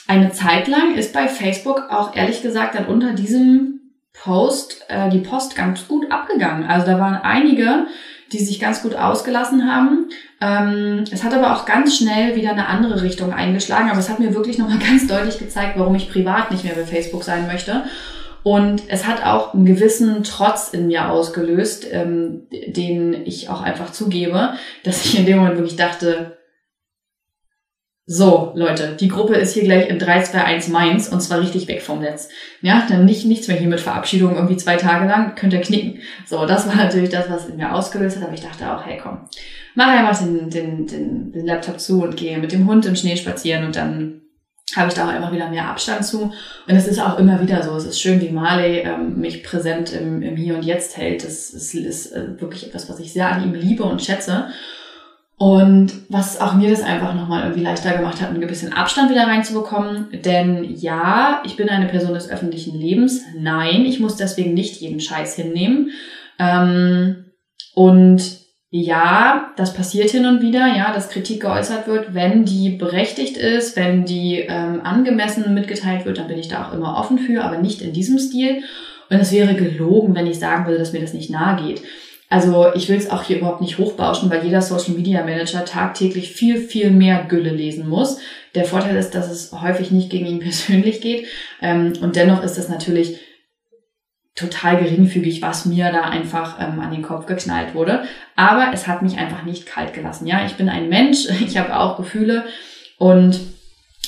eine 0.08 0.32
Zeit 0.32 0.68
lang 0.68 0.96
ist 0.96 1.14
bei 1.14 1.28
Facebook 1.28 1.90
auch 1.90 2.16
ehrlich 2.16 2.42
gesagt 2.42 2.76
dann 2.76 2.86
unter 2.86 3.14
diesem 3.14 3.76
Post 4.14 4.86
äh, 4.88 5.10
die 5.10 5.20
Post 5.20 5.56
ganz 5.56 5.88
gut 5.88 6.12
abgegangen. 6.12 6.68
Also 6.68 6.88
da 6.88 7.00
waren 7.00 7.16
einige, 7.16 7.88
die 8.32 8.40
sich 8.40 8.60
ganz 8.60 8.82
gut 8.82 8.96
ausgelassen 8.96 9.72
haben. 9.72 10.10
Ähm, 10.42 11.04
es 11.12 11.24
hat 11.24 11.34
aber 11.34 11.56
auch 11.56 11.66
ganz 11.66 11.98
schnell 11.98 12.36
wieder 12.36 12.52
eine 12.52 12.68
andere 12.68 13.02
Richtung 13.02 13.34
eingeschlagen, 13.34 13.90
aber 13.90 14.00
es 14.00 14.10
hat 14.10 14.20
mir 14.20 14.34
wirklich 14.34 14.58
nochmal 14.58 14.80
ganz 14.90 15.08
deutlich 15.08 15.40
gezeigt, 15.40 15.78
warum 15.78 15.96
ich 15.96 16.10
privat 16.10 16.52
nicht 16.52 16.64
mehr 16.64 16.76
bei 16.76 16.86
Facebook 16.86 17.24
sein 17.24 17.48
möchte. 17.48 17.84
Und 18.44 18.84
es 18.90 19.08
hat 19.08 19.26
auch 19.26 19.56
einen 19.56 19.66
gewissen 19.66 20.24
Trotz 20.24 20.70
in 20.70 20.86
mir 20.86 21.10
ausgelöst, 21.10 21.88
ähm, 21.92 22.44
den 22.52 23.26
ich 23.26 23.50
auch 23.50 23.62
einfach 23.62 23.92
zugebe, 23.92 24.54
dass 24.84 25.04
ich 25.04 25.18
in 25.18 25.26
dem 25.26 25.40
Moment 25.40 25.58
wirklich 25.58 25.78
dachte, 25.78 26.38
so, 28.08 28.52
Leute, 28.54 28.96
die 29.00 29.08
Gruppe 29.08 29.34
ist 29.34 29.56
hier 29.56 29.64
gleich 29.64 29.90
in 29.90 29.98
3, 29.98 30.22
2, 30.22 30.44
1 30.44 30.68
Mainz 30.68 31.08
und 31.08 31.22
zwar 31.22 31.42
richtig 31.42 31.68
weg 31.68 31.82
vom 31.82 32.02
Netz. 32.02 32.30
Ja, 32.62 32.86
dann 32.88 33.06
nicht, 33.06 33.26
nichts 33.26 33.48
mehr 33.48 33.58
hier 33.58 33.68
mit 33.68 33.80
Verabschiedung 33.80 34.36
irgendwie 34.36 34.58
zwei 34.58 34.76
Tage 34.76 35.08
lang, 35.08 35.34
könnt 35.34 35.54
ihr 35.54 35.62
knicken. 35.62 36.02
So, 36.28 36.46
das 36.46 36.68
war 36.68 36.76
natürlich 36.84 37.10
das, 37.10 37.30
was 37.32 37.48
in 37.48 37.58
mir 37.58 37.74
ausgelöst 37.74 38.18
hat, 38.18 38.26
aber 38.26 38.34
ich 38.34 38.44
dachte 38.44 38.72
auch, 38.72 38.86
hey 38.86 39.00
komm, 39.02 39.22
mach 39.74 39.88
einfach 39.88 40.24
den, 40.24 40.52
den, 40.52 40.86
den, 40.86 41.32
den 41.32 41.46
Laptop 41.48 41.80
zu 41.80 42.04
und 42.04 42.16
gehe 42.16 42.38
mit 42.38 42.52
dem 42.52 42.68
Hund 42.68 42.86
im 42.86 42.96
Schnee 42.96 43.18
spazieren 43.18 43.66
und 43.66 43.76
dann 43.76 44.22
habe 44.76 44.90
ich 44.90 44.94
da 44.94 45.06
auch 45.06 45.12
einfach 45.12 45.32
wieder 45.32 45.50
mehr 45.50 45.68
Abstand 45.68 46.06
zu. 46.06 46.32
Und 46.68 46.76
es 46.76 46.88
ist 46.88 47.00
auch 47.00 47.18
immer 47.18 47.42
wieder 47.42 47.64
so. 47.64 47.76
Es 47.76 47.86
ist 47.86 48.00
schön, 48.00 48.22
wie 48.22 48.30
Marley 48.30 48.80
ähm, 48.80 49.20
mich 49.20 49.44
präsent 49.44 49.94
im, 49.94 50.22
im 50.22 50.36
Hier 50.36 50.56
und 50.56 50.66
Jetzt 50.66 50.98
hält. 50.98 51.24
Das, 51.24 51.52
das 51.52 51.74
ist 51.74 52.12
äh, 52.12 52.40
wirklich 52.40 52.68
etwas, 52.68 52.90
was 52.90 53.00
ich 53.00 53.14
sehr 53.14 53.32
an 53.32 53.44
ihm 53.44 53.54
liebe 53.54 53.84
und 53.84 54.04
schätze. 54.04 54.48
Und 55.38 55.92
was 56.08 56.40
auch 56.40 56.54
mir 56.54 56.70
das 56.70 56.82
einfach 56.82 57.14
nochmal 57.14 57.44
irgendwie 57.44 57.64
leichter 57.64 57.98
gemacht 57.98 58.22
hat, 58.22 58.30
ein 58.30 58.40
bisschen 58.40 58.72
Abstand 58.72 59.10
wieder 59.10 59.28
reinzubekommen. 59.28 60.08
Denn 60.24 60.64
ja, 60.76 61.42
ich 61.46 61.58
bin 61.58 61.70
eine 61.70 61.88
Person 61.88 62.14
des 62.14 62.30
öffentlichen 62.30 62.80
Lebens. 62.80 63.22
Nein, 63.38 63.86
ich 63.86 64.00
muss 64.00 64.16
deswegen 64.16 64.54
nicht 64.54 64.80
jeden 64.80 65.02
Scheiß 65.02 65.36
hinnehmen. 65.36 65.92
Ähm, 66.40 67.26
und 67.74 68.46
ja, 68.70 69.52
das 69.58 69.74
passiert 69.74 70.10
hin 70.10 70.26
und 70.26 70.42
wieder, 70.42 70.68
ja, 70.76 70.94
dass 70.94 71.10
Kritik 71.10 71.42
geäußert 71.42 71.88
wird. 71.88 72.14
Wenn 72.14 72.46
die 72.46 72.70
berechtigt 72.70 73.36
ist, 73.36 73.76
wenn 73.76 74.06
die 74.06 74.40
ähm, 74.40 74.82
angemessen 74.84 75.54
mitgeteilt 75.54 76.06
wird, 76.06 76.18
dann 76.18 76.28
bin 76.28 76.40
ich 76.40 76.48
da 76.48 76.66
auch 76.66 76.74
immer 76.74 76.98
offen 76.98 77.18
für, 77.18 77.44
aber 77.44 77.58
nicht 77.58 77.82
in 77.82 77.92
diesem 77.92 78.20
Stil. 78.20 78.64
Und 79.10 79.20
es 79.20 79.32
wäre 79.32 79.54
gelogen, 79.54 80.16
wenn 80.16 80.28
ich 80.28 80.40
sagen 80.40 80.66
würde, 80.66 80.80
dass 80.80 80.94
mir 80.94 81.02
das 81.02 81.14
nicht 81.14 81.30
nahe 81.30 81.62
geht. 81.62 81.82
Also 82.30 82.74
ich 82.74 82.90
will 82.90 82.98
es 82.98 83.10
auch 83.12 83.24
hier 83.24 83.38
überhaupt 83.38 83.62
nicht 83.62 83.78
hochbauschen, 83.78 84.30
weil 84.30 84.44
jeder 84.44 84.62
Social 84.62 84.96
Media 84.96 85.24
Manager 85.24 85.64
tagtäglich 85.64 86.32
viel, 86.32 86.58
viel 86.58 86.90
mehr 86.90 87.26
Gülle 87.30 87.52
lesen 87.52 87.88
muss. 87.88 88.20
Der 88.56 88.66
Vorteil 88.66 88.96
ist, 88.96 89.12
dass 89.12 89.30
es 89.30 89.52
häufig 89.52 89.92
nicht 89.92 90.10
gegen 90.10 90.26
ihn 90.26 90.40
persönlich 90.42 91.02
geht. 91.02 91.28
Ähm, 91.62 91.94
und 92.02 92.16
dennoch 92.16 92.44
ist 92.44 92.58
es 92.58 92.68
natürlich 92.68 93.20
total 94.34 94.84
geringfügig, 94.84 95.42
was 95.42 95.66
mir 95.66 95.92
da 95.92 96.02
einfach 96.02 96.60
ähm, 96.60 96.80
an 96.80 96.92
den 96.92 97.04
Kopf 97.04 97.26
geknallt 97.26 97.74
wurde. 97.74 98.04
Aber 98.36 98.72
es 98.74 98.88
hat 98.88 99.02
mich 99.02 99.18
einfach 99.18 99.44
nicht 99.44 99.66
kalt 99.66 99.94
gelassen. 99.94 100.28
Ja, 100.28 100.46
ich 100.46 100.56
bin 100.56 100.68
ein 100.68 100.90
Mensch, 100.90 101.28
ich 101.46 101.58
habe 101.58 101.78
auch 101.78 101.98
Gefühle 101.98 102.46
und 102.98 103.40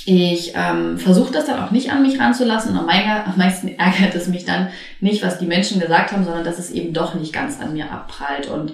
ich 0.09 0.53
ähm, 0.55 0.97
versuche 0.97 1.33
das 1.33 1.47
dann 1.47 1.59
auch 1.59 1.71
nicht 1.71 1.91
an 1.91 2.01
mich 2.01 2.17
ranzulassen. 2.17 2.71
Und 2.71 2.89
am 2.89 3.37
meisten 3.37 3.67
ärgert 3.77 4.15
es 4.15 4.29
mich 4.29 4.45
dann 4.45 4.69
nicht, 5.01 5.21
was 5.21 5.37
die 5.37 5.45
Menschen 5.45 5.81
gesagt 5.81 6.13
haben, 6.13 6.23
sondern 6.23 6.45
dass 6.45 6.59
es 6.59 6.71
eben 6.71 6.93
doch 6.93 7.13
nicht 7.13 7.33
ganz 7.33 7.59
an 7.59 7.73
mir 7.73 7.91
abprallt. 7.91 8.47
Und 8.47 8.71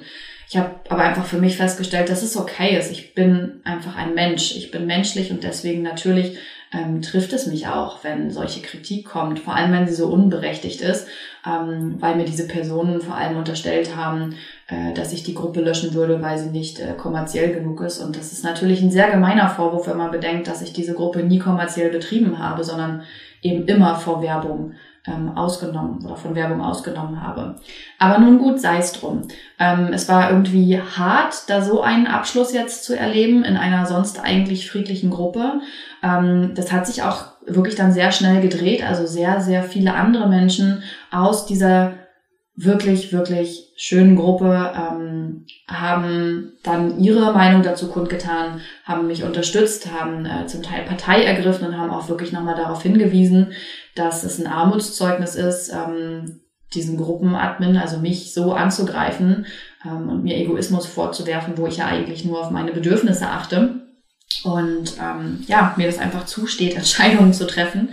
ich 0.47 0.57
habe 0.57 0.75
aber 0.89 1.01
einfach 1.01 1.25
für 1.25 1.39
mich 1.39 1.57
festgestellt, 1.57 2.09
dass 2.09 2.21
es 2.21 2.37
okay 2.37 2.77
ist. 2.77 2.91
Ich 2.91 3.15
bin 3.15 3.61
einfach 3.63 3.97
ein 3.97 4.13
Mensch. 4.13 4.55
Ich 4.55 4.69
bin 4.69 4.85
menschlich 4.85 5.31
und 5.31 5.43
deswegen 5.43 5.81
natürlich 5.81 6.37
ähm, 6.73 7.01
trifft 7.01 7.33
es 7.33 7.47
mich 7.47 7.67
auch, 7.67 8.03
wenn 8.03 8.31
solche 8.31 8.61
Kritik 8.61 9.05
kommt, 9.05 9.39
vor 9.39 9.55
allem 9.55 9.71
wenn 9.71 9.87
sie 9.87 9.93
so 9.93 10.07
unberechtigt 10.07 10.81
ist, 10.81 11.07
ähm, 11.45 11.95
weil 11.99 12.15
mir 12.15 12.25
diese 12.25 12.47
Personen 12.47 13.01
vor 13.01 13.15
allem 13.15 13.37
unterstellt 13.37 13.95
haben, 13.95 14.35
äh, 14.67 14.93
dass 14.93 15.13
ich 15.13 15.23
die 15.23 15.35
Gruppe 15.35 15.61
löschen 15.61 15.93
würde, 15.93 16.21
weil 16.21 16.37
sie 16.37 16.49
nicht 16.49 16.79
äh, 16.79 16.93
kommerziell 16.97 17.53
genug 17.53 17.81
ist. 17.81 17.99
Und 17.99 18.17
das 18.17 18.31
ist 18.31 18.43
natürlich 18.43 18.81
ein 18.81 18.91
sehr 18.91 19.11
gemeiner 19.11 19.49
Vorwurf, 19.49 19.87
wenn 19.87 19.97
man 19.97 20.11
bedenkt, 20.11 20.47
dass 20.47 20.61
ich 20.61 20.73
diese 20.73 20.93
Gruppe 20.93 21.23
nie 21.23 21.39
kommerziell 21.39 21.89
betrieben 21.89 22.39
habe, 22.39 22.63
sondern 22.63 23.03
eben 23.41 23.65
immer 23.67 23.95
vor 23.95 24.21
Werbung 24.21 24.73
ähm, 25.05 25.35
ausgenommen 25.37 26.05
oder 26.05 26.15
von 26.15 26.35
Werbung 26.35 26.61
ausgenommen 26.61 27.21
habe. 27.21 27.55
Aber 27.99 28.19
nun 28.19 28.39
gut, 28.39 28.59
sei 28.59 28.77
es 28.77 28.93
drum. 28.93 29.23
Ähm, 29.59 29.89
es 29.91 30.07
war 30.07 30.29
irgendwie 30.29 30.79
hart, 30.79 31.49
da 31.49 31.61
so 31.61 31.81
einen 31.81 32.07
Abschluss 32.07 32.53
jetzt 32.53 32.85
zu 32.85 32.97
erleben 32.97 33.43
in 33.43 33.57
einer 33.57 33.85
sonst 33.85 34.23
eigentlich 34.23 34.69
friedlichen 34.69 35.09
Gruppe. 35.09 35.61
Ähm, 36.01 36.53
das 36.55 36.71
hat 36.71 36.87
sich 36.87 37.03
auch 37.03 37.25
wirklich 37.45 37.75
dann 37.75 37.91
sehr 37.91 38.11
schnell 38.11 38.41
gedreht. 38.41 38.87
Also 38.87 39.05
sehr, 39.05 39.41
sehr 39.41 39.63
viele 39.63 39.93
andere 39.93 40.29
Menschen 40.29 40.83
aus 41.11 41.45
dieser 41.45 41.93
wirklich, 42.55 43.11
wirklich 43.11 43.73
schönen 43.75 44.15
Gruppe 44.15 44.71
ähm, 44.75 45.45
haben 45.67 46.53
dann 46.61 46.99
ihre 46.99 47.33
Meinung 47.33 47.63
dazu 47.63 47.89
kundgetan, 47.89 48.61
haben 48.83 49.07
mich 49.07 49.23
unterstützt, 49.23 49.91
haben 49.91 50.25
äh, 50.25 50.45
zum 50.45 50.61
Teil 50.61 50.83
Partei 50.83 51.23
ergriffen 51.23 51.67
und 51.67 51.77
haben 51.77 51.89
auch 51.89 52.09
wirklich 52.09 52.31
nochmal 52.31 52.55
darauf 52.55 52.83
hingewiesen, 52.83 53.53
dass 53.95 54.23
es 54.23 54.39
ein 54.39 54.47
Armutszeugnis 54.47 55.35
ist, 55.35 55.71
ähm, 55.71 56.41
diesen 56.73 56.97
Gruppenadmin, 56.97 57.77
also 57.77 57.99
mich 57.99 58.33
so 58.33 58.53
anzugreifen 58.53 59.45
ähm, 59.85 60.09
und 60.09 60.23
mir 60.23 60.37
Egoismus 60.37 60.87
vorzuwerfen, 60.87 61.57
wo 61.57 61.67
ich 61.67 61.77
ja 61.77 61.85
eigentlich 61.85 62.25
nur 62.25 62.39
auf 62.41 62.51
meine 62.51 62.71
Bedürfnisse 62.71 63.27
achte. 63.27 63.81
Und 64.43 64.95
ähm, 64.99 65.43
ja, 65.47 65.73
mir 65.77 65.87
das 65.87 65.99
einfach 65.99 66.25
zusteht, 66.25 66.75
Entscheidungen 66.77 67.33
zu 67.33 67.45
treffen. 67.45 67.89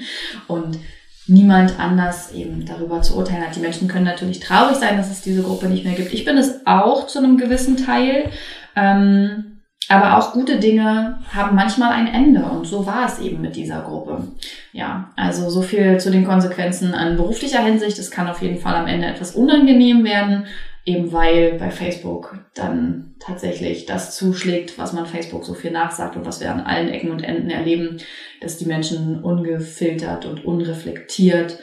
Und 0.47 0.79
niemand 1.27 1.79
anders 1.79 2.33
eben 2.33 2.67
darüber 2.67 3.03
zu 3.03 3.17
urteilen 3.17 3.47
hat. 3.47 3.55
Die 3.55 3.61
Menschen 3.61 3.87
können 3.87 4.05
natürlich 4.05 4.41
traurig 4.41 4.77
sein, 4.77 4.97
dass 4.97 5.11
es 5.11 5.21
diese 5.21 5.43
Gruppe 5.43 5.67
nicht 5.67 5.85
mehr 5.85 5.95
gibt. 5.95 6.13
Ich 6.13 6.25
bin 6.25 6.37
es 6.37 6.67
auch 6.67 7.07
zu 7.07 7.19
einem 7.19 7.37
gewissen 7.37 7.77
Teil. 7.77 8.31
Ähm, 8.75 9.60
aber 9.91 10.17
auch 10.17 10.33
gute 10.33 10.61
Dinge 10.61 11.19
haben 11.35 11.57
manchmal 11.57 11.91
ein 11.91 12.07
Ende 12.07 12.45
und 12.45 12.65
so 12.65 12.87
war 12.87 13.07
es 13.07 13.19
eben 13.19 13.41
mit 13.41 13.57
dieser 13.57 13.81
Gruppe. 13.81 14.29
Ja, 14.73 15.11
also 15.17 15.51
so 15.51 15.63
viel 15.63 15.99
zu 15.99 16.13
den 16.13 16.25
Konsequenzen 16.25 16.95
an 16.95 17.17
beruflicher 17.17 17.61
Hinsicht. 17.61 17.99
Es 17.99 18.13
kann 18.13 18.29
auf 18.29 18.41
jeden 18.41 18.59
Fall 18.59 18.77
am 18.77 18.87
Ende 18.87 19.09
etwas 19.09 19.35
unangenehm 19.35 20.05
werden, 20.05 20.47
eben 20.85 21.13
weil 21.13 21.55
bei 21.59 21.73
Facebook 21.73 22.39
dann 22.55 23.17
tatsächlich 23.19 23.85
das 23.85 24.17
zuschlägt, 24.17 24.79
was 24.79 24.93
man 24.93 25.07
Facebook 25.07 25.45
so 25.45 25.55
viel 25.55 25.73
nachsagt 25.73 26.15
und 26.15 26.25
was 26.25 26.41
wir 26.41 26.53
an 26.53 26.61
allen 26.61 26.89
Ecken 26.89 27.11
und 27.11 27.25
Enden 27.25 27.51
erleben, 27.51 27.97
dass 28.41 28.59
die 28.59 28.67
Menschen 28.67 29.25
ungefiltert 29.25 30.25
und 30.25 30.45
unreflektiert 30.45 31.59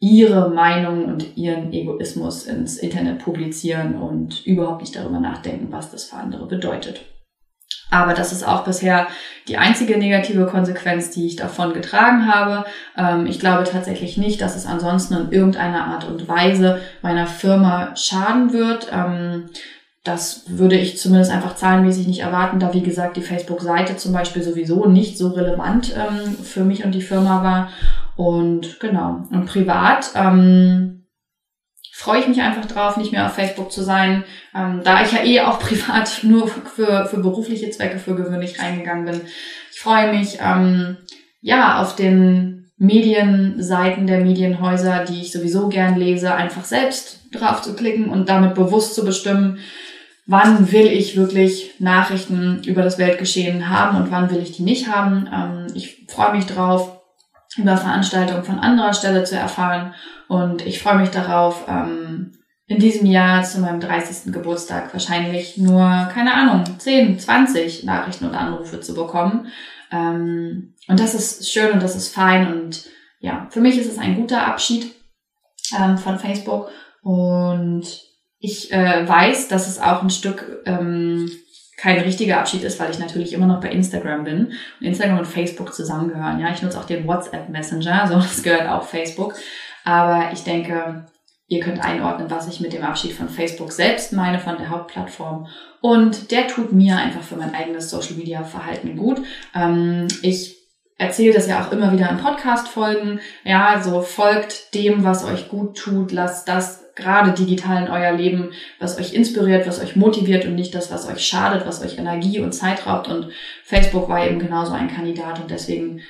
ihre 0.00 0.50
Meinung 0.50 1.06
und 1.06 1.38
ihren 1.38 1.72
Egoismus 1.72 2.44
ins 2.44 2.76
Internet 2.76 3.20
publizieren 3.20 3.94
und 3.94 4.44
überhaupt 4.44 4.82
nicht 4.82 4.96
darüber 4.96 5.20
nachdenken, 5.20 5.68
was 5.70 5.90
das 5.90 6.04
für 6.04 6.16
andere 6.16 6.46
bedeutet. 6.46 7.06
Aber 7.90 8.14
das 8.14 8.32
ist 8.32 8.46
auch 8.46 8.64
bisher 8.64 9.08
die 9.48 9.58
einzige 9.58 9.98
negative 9.98 10.46
Konsequenz, 10.46 11.10
die 11.10 11.26
ich 11.26 11.36
davon 11.36 11.72
getragen 11.72 12.32
habe. 12.32 12.64
Ähm, 12.96 13.26
ich 13.26 13.40
glaube 13.40 13.64
tatsächlich 13.64 14.16
nicht, 14.16 14.40
dass 14.40 14.56
es 14.56 14.66
ansonsten 14.66 15.14
in 15.14 15.32
irgendeiner 15.32 15.86
Art 15.86 16.06
und 16.06 16.28
Weise 16.28 16.80
meiner 17.02 17.26
Firma 17.26 17.96
schaden 17.96 18.52
wird. 18.52 18.88
Ähm, 18.92 19.50
das 20.04 20.44
würde 20.46 20.76
ich 20.76 20.98
zumindest 20.98 21.30
einfach 21.30 21.56
zahlenmäßig 21.56 22.06
nicht 22.06 22.20
erwarten, 22.20 22.58
da 22.58 22.72
wie 22.72 22.80
gesagt 22.82 23.18
die 23.18 23.22
Facebook-Seite 23.22 23.96
zum 23.96 24.14
Beispiel 24.14 24.42
sowieso 24.42 24.86
nicht 24.86 25.18
so 25.18 25.28
relevant 25.28 25.94
ähm, 25.94 26.36
für 26.42 26.64
mich 26.64 26.84
und 26.84 26.92
die 26.92 27.02
Firma 27.02 27.42
war. 27.42 27.68
Und 28.16 28.80
genau. 28.80 29.24
Und 29.30 29.46
privat 29.46 30.12
freue 32.00 32.20
ich 32.20 32.28
mich 32.28 32.40
einfach 32.40 32.64
drauf, 32.64 32.96
nicht 32.96 33.12
mehr 33.12 33.26
auf 33.26 33.34
Facebook 33.34 33.70
zu 33.70 33.82
sein, 33.82 34.24
ähm, 34.56 34.80
da 34.82 35.02
ich 35.02 35.12
ja 35.12 35.22
eh 35.22 35.40
auch 35.42 35.58
privat 35.60 36.20
nur 36.22 36.48
für, 36.48 37.04
für 37.04 37.18
berufliche 37.18 37.70
Zwecke 37.70 37.98
für 37.98 38.14
gewöhnlich 38.14 38.58
reingegangen 38.58 39.04
bin. 39.04 39.20
Ich 39.70 39.80
freue 39.80 40.10
mich 40.10 40.38
ähm, 40.42 40.96
ja 41.42 41.82
auf 41.82 41.96
den 41.96 42.70
Medienseiten 42.78 44.06
der 44.06 44.20
Medienhäuser, 44.20 45.04
die 45.04 45.20
ich 45.20 45.32
sowieso 45.32 45.68
gern 45.68 45.98
lese, 45.98 46.34
einfach 46.34 46.64
selbst 46.64 47.20
drauf 47.32 47.60
zu 47.60 47.74
klicken 47.74 48.08
und 48.08 48.30
damit 48.30 48.54
bewusst 48.54 48.94
zu 48.94 49.04
bestimmen, 49.04 49.58
wann 50.24 50.72
will 50.72 50.86
ich 50.86 51.18
wirklich 51.18 51.72
Nachrichten 51.80 52.62
über 52.64 52.82
das 52.82 52.96
Weltgeschehen 52.96 53.68
haben 53.68 53.98
und 53.98 54.10
wann 54.10 54.30
will 54.30 54.38
ich 54.38 54.52
die 54.52 54.62
nicht 54.62 54.88
haben. 54.88 55.28
Ähm, 55.30 55.66
ich 55.74 56.06
freue 56.08 56.34
mich 56.34 56.46
drauf, 56.46 56.99
über 57.56 57.76
Veranstaltungen 57.76 58.44
von 58.44 58.58
anderer 58.58 58.92
Stelle 58.92 59.24
zu 59.24 59.36
erfahren 59.36 59.94
und 60.28 60.64
ich 60.64 60.80
freue 60.80 60.98
mich 60.98 61.10
darauf, 61.10 61.66
ähm, 61.68 62.32
in 62.66 62.78
diesem 62.78 63.06
Jahr 63.06 63.42
zu 63.42 63.60
meinem 63.60 63.80
30. 63.80 64.32
Geburtstag 64.32 64.92
wahrscheinlich 64.92 65.56
nur, 65.56 66.08
keine 66.14 66.34
Ahnung, 66.34 66.64
10, 66.78 67.18
20 67.18 67.82
Nachrichten 67.82 68.26
und 68.26 68.36
Anrufe 68.36 68.80
zu 68.80 68.94
bekommen. 68.94 69.48
Ähm, 69.90 70.74
und 70.86 71.00
das 71.00 71.14
ist 71.14 71.50
schön 71.50 71.72
und 71.72 71.82
das 71.82 71.96
ist 71.96 72.14
fein 72.14 72.52
und 72.52 72.84
ja, 73.18 73.48
für 73.50 73.60
mich 73.60 73.76
ist 73.76 73.90
es 73.90 73.98
ein 73.98 74.14
guter 74.14 74.46
Abschied 74.46 74.94
von 76.02 76.18
Facebook 76.18 76.70
und 77.02 77.84
ich 78.38 78.72
äh, 78.72 79.06
weiß, 79.06 79.48
dass 79.48 79.68
es 79.68 79.80
auch 79.80 80.02
ein 80.02 80.10
Stück 80.10 80.62
ähm, 80.64 81.30
kein 81.80 81.98
richtiger 82.00 82.38
Abschied 82.38 82.62
ist, 82.62 82.78
weil 82.78 82.90
ich 82.90 82.98
natürlich 82.98 83.32
immer 83.32 83.46
noch 83.46 83.60
bei 83.60 83.70
Instagram 83.70 84.24
bin 84.24 84.52
und 84.80 84.86
Instagram 84.86 85.18
und 85.18 85.26
Facebook 85.26 85.74
zusammengehören. 85.74 86.38
Ja, 86.38 86.52
ich 86.52 86.60
nutze 86.60 86.78
auch 86.78 86.84
den 86.84 87.06
WhatsApp 87.06 87.48
Messenger, 87.48 88.06
so 88.08 88.14
das 88.16 88.42
gehört 88.42 88.68
auch 88.68 88.84
Facebook. 88.84 89.34
Aber 89.84 90.30
ich 90.32 90.44
denke, 90.44 91.06
ihr 91.46 91.60
könnt 91.60 91.82
einordnen, 91.82 92.30
was 92.30 92.48
ich 92.48 92.60
mit 92.60 92.74
dem 92.74 92.84
Abschied 92.84 93.12
von 93.12 93.30
Facebook 93.30 93.72
selbst 93.72 94.12
meine, 94.12 94.38
von 94.38 94.58
der 94.58 94.68
Hauptplattform. 94.68 95.46
Und 95.80 96.30
der 96.30 96.48
tut 96.48 96.72
mir 96.72 96.96
einfach 96.96 97.22
für 97.22 97.36
mein 97.36 97.54
eigenes 97.54 97.88
Social 97.88 98.14
Media 98.16 98.44
Verhalten 98.44 98.96
gut. 98.96 99.22
Ähm, 99.54 100.06
ich 100.20 100.58
erzähle 100.98 101.32
das 101.32 101.48
ja 101.48 101.64
auch 101.64 101.72
immer 101.72 101.92
wieder 101.92 102.10
in 102.10 102.18
Podcast-Folgen. 102.18 103.20
Ja, 103.44 103.82
so 103.82 104.02
folgt 104.02 104.74
dem, 104.74 105.02
was 105.02 105.24
euch 105.24 105.48
gut 105.48 105.78
tut. 105.78 106.12
Lasst 106.12 106.46
das 106.46 106.84
gerade 107.00 107.32
digital 107.32 107.82
in 107.82 107.90
euer 107.90 108.12
Leben, 108.12 108.50
was 108.78 108.98
euch 108.98 109.14
inspiriert, 109.14 109.66
was 109.66 109.80
euch 109.82 109.96
motiviert 109.96 110.44
und 110.44 110.54
nicht 110.54 110.74
das, 110.74 110.92
was 110.92 111.08
euch 111.08 111.26
schadet, 111.26 111.66
was 111.66 111.82
euch 111.82 111.98
Energie 111.98 112.40
und 112.40 112.52
Zeit 112.52 112.86
raubt. 112.86 113.08
Und 113.08 113.28
Facebook 113.64 114.08
war 114.08 114.26
eben 114.26 114.38
genauso 114.38 114.72
ein 114.72 114.88
Kandidat 114.88 115.40
und 115.40 115.50
deswegen 115.50 116.00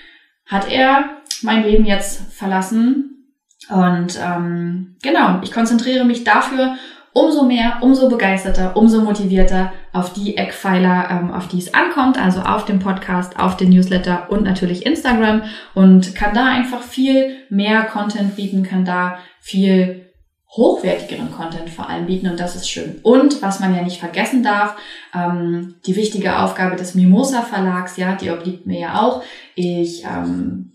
hat 0.46 0.70
er 0.70 1.20
mein 1.42 1.62
Leben 1.62 1.84
jetzt 1.84 2.32
verlassen. 2.32 3.34
Und 3.68 4.18
ähm, 4.20 4.96
genau, 5.02 5.40
ich 5.42 5.52
konzentriere 5.52 6.04
mich 6.04 6.24
dafür 6.24 6.76
umso 7.12 7.44
mehr, 7.44 7.78
umso 7.80 8.08
begeisterter, 8.08 8.76
umso 8.76 9.00
motivierter 9.02 9.72
auf 9.92 10.12
die 10.12 10.36
Eckpfeiler, 10.36 11.08
ähm, 11.10 11.32
auf 11.32 11.48
die 11.48 11.58
es 11.58 11.74
ankommt, 11.74 12.18
also 12.18 12.40
auf 12.40 12.64
dem 12.64 12.78
Podcast, 12.78 13.38
auf 13.38 13.56
den 13.56 13.70
Newsletter 13.70 14.30
und 14.30 14.44
natürlich 14.44 14.86
Instagram 14.86 15.42
und 15.74 16.14
kann 16.14 16.34
da 16.34 16.46
einfach 16.46 16.82
viel 16.82 17.36
mehr 17.48 17.82
Content 17.84 18.36
bieten, 18.36 18.62
kann 18.62 18.84
da 18.84 19.18
viel 19.40 20.09
hochwertigeren 20.52 21.30
Content 21.30 21.70
vor 21.70 21.88
allem 21.88 22.06
bieten 22.06 22.28
und 22.28 22.40
das 22.40 22.56
ist 22.56 22.68
schön. 22.68 22.98
Und 23.02 23.40
was 23.40 23.60
man 23.60 23.74
ja 23.74 23.82
nicht 23.82 24.00
vergessen 24.00 24.42
darf, 24.42 24.76
ähm, 25.14 25.76
die 25.86 25.94
wichtige 25.94 26.38
Aufgabe 26.38 26.76
des 26.76 26.94
Mimosa 26.94 27.42
Verlags, 27.42 27.96
ja, 27.96 28.16
die 28.16 28.30
obliegt 28.30 28.66
mir 28.66 28.80
ja 28.80 29.00
auch. 29.00 29.22
Ich 29.54 30.04
ähm, 30.04 30.72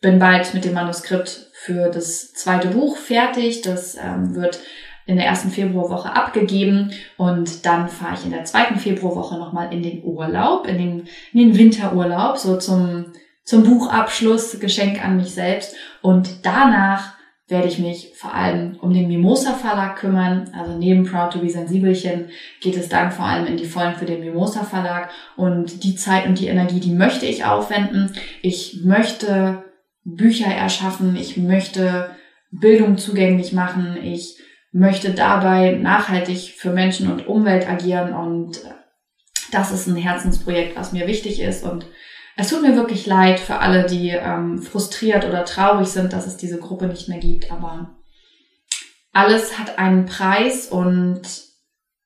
bin 0.00 0.18
bald 0.18 0.54
mit 0.54 0.64
dem 0.64 0.74
Manuskript 0.74 1.50
für 1.52 1.90
das 1.90 2.32
zweite 2.32 2.68
Buch 2.68 2.96
fertig. 2.96 3.62
Das 3.62 3.96
ähm, 3.96 4.36
wird 4.36 4.60
in 5.06 5.16
der 5.16 5.26
ersten 5.26 5.50
Februarwoche 5.50 6.14
abgegeben 6.14 6.92
und 7.16 7.66
dann 7.66 7.88
fahre 7.88 8.14
ich 8.14 8.24
in 8.24 8.30
der 8.30 8.44
zweiten 8.44 8.78
Februarwoche 8.78 9.36
nochmal 9.38 9.72
in 9.72 9.82
den 9.82 10.04
Urlaub, 10.04 10.68
in 10.68 10.78
den, 10.78 11.08
in 11.32 11.40
den 11.40 11.58
Winterurlaub, 11.58 12.38
so 12.38 12.56
zum, 12.58 13.06
zum 13.44 13.64
Buchabschluss, 13.64 14.60
Geschenk 14.60 15.04
an 15.04 15.16
mich 15.16 15.34
selbst 15.34 15.74
und 16.00 16.46
danach 16.46 17.14
werde 17.50 17.68
ich 17.68 17.78
mich 17.78 18.12
vor 18.14 18.32
allem 18.32 18.76
um 18.80 18.94
den 18.94 19.08
Mimosa 19.08 19.54
Verlag 19.54 19.96
kümmern. 19.96 20.50
Also 20.56 20.76
neben 20.76 21.04
Proud 21.04 21.32
to 21.32 21.40
be 21.40 21.50
Sensibelchen 21.50 22.30
geht 22.60 22.76
es 22.76 22.88
dann 22.88 23.10
vor 23.10 23.24
allem 23.24 23.46
in 23.46 23.56
die 23.56 23.66
Vollen 23.66 23.96
für 23.96 24.04
den 24.04 24.20
Mimosa 24.20 24.64
Verlag. 24.64 25.10
Und 25.36 25.82
die 25.82 25.96
Zeit 25.96 26.26
und 26.26 26.38
die 26.38 26.46
Energie, 26.46 26.80
die 26.80 26.92
möchte 26.92 27.26
ich 27.26 27.44
aufwenden. 27.44 28.12
Ich 28.42 28.80
möchte 28.84 29.64
Bücher 30.04 30.46
erschaffen, 30.46 31.16
ich 31.16 31.36
möchte 31.36 32.10
Bildung 32.50 32.98
zugänglich 32.98 33.52
machen, 33.52 33.98
ich 34.02 34.38
möchte 34.72 35.12
dabei 35.12 35.72
nachhaltig 35.72 36.54
für 36.56 36.70
Menschen 36.70 37.10
und 37.10 37.26
Umwelt 37.26 37.68
agieren. 37.68 38.14
Und 38.14 38.60
das 39.50 39.72
ist 39.72 39.88
ein 39.88 39.96
Herzensprojekt, 39.96 40.76
was 40.76 40.92
mir 40.92 41.06
wichtig 41.06 41.40
ist. 41.40 41.64
Und 41.64 41.86
es 42.36 42.48
tut 42.48 42.62
mir 42.62 42.76
wirklich 42.76 43.06
leid 43.06 43.40
für 43.40 43.58
alle, 43.58 43.86
die 43.86 44.10
ähm, 44.10 44.62
frustriert 44.62 45.24
oder 45.24 45.44
traurig 45.44 45.88
sind, 45.88 46.12
dass 46.12 46.26
es 46.26 46.36
diese 46.36 46.58
Gruppe 46.58 46.86
nicht 46.86 47.08
mehr 47.08 47.18
gibt, 47.18 47.50
aber 47.50 47.96
alles 49.12 49.58
hat 49.58 49.78
einen 49.78 50.06
Preis 50.06 50.68
und 50.68 51.22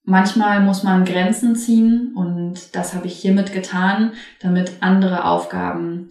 manchmal 0.05 0.61
muss 0.61 0.83
man 0.83 1.05
Grenzen 1.05 1.57
ziehen 1.57 2.15
und 2.17 2.75
das 2.75 2.95
habe 2.95 3.07
ich 3.07 3.17
hiermit 3.17 3.53
getan, 3.53 4.13
damit 4.41 4.73
andere 4.81 5.25
Aufgaben, 5.25 6.11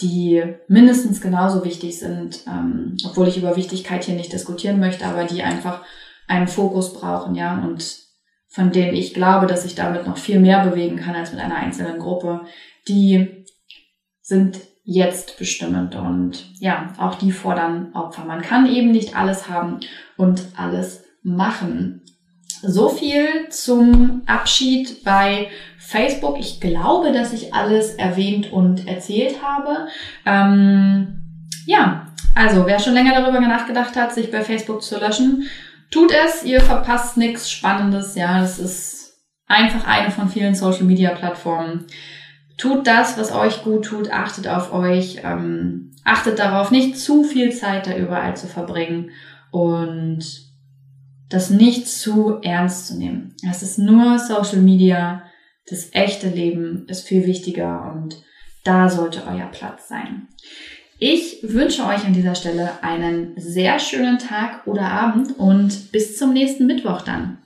die 0.00 0.42
mindestens 0.68 1.20
genauso 1.20 1.64
wichtig 1.64 1.98
sind, 1.98 2.44
ähm, 2.46 2.96
obwohl 3.06 3.28
ich 3.28 3.38
über 3.38 3.56
Wichtigkeit 3.56 4.04
hier 4.04 4.16
nicht 4.16 4.32
diskutieren 4.32 4.80
möchte, 4.80 5.06
aber 5.06 5.24
die 5.24 5.42
einfach 5.42 5.82
einen 6.26 6.48
Fokus 6.48 6.92
brauchen, 6.92 7.34
ja, 7.34 7.62
und 7.62 8.02
von 8.48 8.70
denen 8.70 8.94
ich 8.94 9.14
glaube, 9.14 9.46
dass 9.46 9.64
ich 9.64 9.74
damit 9.74 10.06
noch 10.06 10.16
viel 10.16 10.40
mehr 10.40 10.64
bewegen 10.64 10.96
kann 10.96 11.14
als 11.14 11.32
mit 11.32 11.40
einer 11.40 11.56
einzelnen 11.56 11.98
Gruppe, 11.98 12.42
die 12.88 13.44
sind 14.22 14.58
jetzt 14.84 15.38
bestimmend 15.38 15.96
und 15.96 16.44
ja, 16.60 16.92
auch 16.98 17.14
die 17.16 17.32
fordern 17.32 17.92
Opfer. 17.94 18.24
Man 18.24 18.42
kann 18.42 18.66
eben 18.66 18.90
nicht 18.90 19.16
alles 19.16 19.48
haben 19.48 19.80
und 20.16 20.42
alles 20.56 21.04
machen. 21.22 22.02
So 22.62 22.88
viel 22.88 23.48
zum 23.50 24.22
Abschied 24.26 25.04
bei 25.04 25.48
Facebook. 25.78 26.38
Ich 26.38 26.60
glaube, 26.60 27.12
dass 27.12 27.32
ich 27.32 27.52
alles 27.52 27.94
erwähnt 27.94 28.52
und 28.52 28.86
erzählt 28.86 29.42
habe. 29.42 29.88
Ähm, 30.24 31.48
ja, 31.66 32.06
also 32.34 32.66
wer 32.66 32.78
schon 32.78 32.94
länger 32.94 33.14
darüber 33.14 33.40
nachgedacht 33.40 33.96
hat, 33.96 34.14
sich 34.14 34.30
bei 34.30 34.42
Facebook 34.42 34.82
zu 34.82 34.98
löschen, 34.98 35.44
tut 35.90 36.12
es. 36.12 36.44
Ihr 36.44 36.60
verpasst 36.60 37.16
nichts 37.16 37.50
Spannendes. 37.50 38.14
Ja, 38.14 38.40
das 38.40 38.58
ist 38.58 39.14
einfach 39.46 39.86
eine 39.86 40.10
von 40.10 40.28
vielen 40.28 40.54
Social 40.54 40.84
Media 40.84 41.10
Plattformen 41.10 41.86
tut 42.56 42.86
das, 42.86 43.18
was 43.18 43.32
euch 43.32 43.62
gut 43.62 43.84
tut, 43.84 44.10
achtet 44.10 44.48
auf 44.48 44.72
euch, 44.72 45.20
ähm, 45.24 45.92
achtet 46.04 46.38
darauf, 46.38 46.70
nicht 46.70 46.98
zu 46.98 47.24
viel 47.24 47.52
Zeit 47.52 47.86
da 47.86 47.96
überall 47.96 48.36
zu 48.36 48.46
verbringen 48.46 49.10
und 49.50 50.24
das 51.28 51.50
nicht 51.50 51.88
zu 51.88 52.38
ernst 52.42 52.86
zu 52.88 52.96
nehmen. 52.96 53.34
Es 53.48 53.62
ist 53.62 53.78
nur 53.78 54.18
Social 54.18 54.60
Media, 54.60 55.24
das 55.68 55.88
echte 55.92 56.28
Leben 56.28 56.86
ist 56.88 57.06
viel 57.06 57.26
wichtiger 57.26 57.92
und 57.92 58.22
da 58.64 58.88
sollte 58.88 59.22
euer 59.26 59.46
Platz 59.46 59.88
sein. 59.88 60.28
Ich 60.98 61.40
wünsche 61.42 61.84
euch 61.84 62.04
an 62.04 62.12
dieser 62.12 62.34
Stelle 62.34 62.82
einen 62.82 63.34
sehr 63.36 63.78
schönen 63.78 64.18
Tag 64.18 64.66
oder 64.66 64.90
Abend 64.90 65.38
und 65.38 65.90
bis 65.90 66.16
zum 66.16 66.32
nächsten 66.32 66.66
Mittwoch 66.66 67.02
dann. 67.02 67.38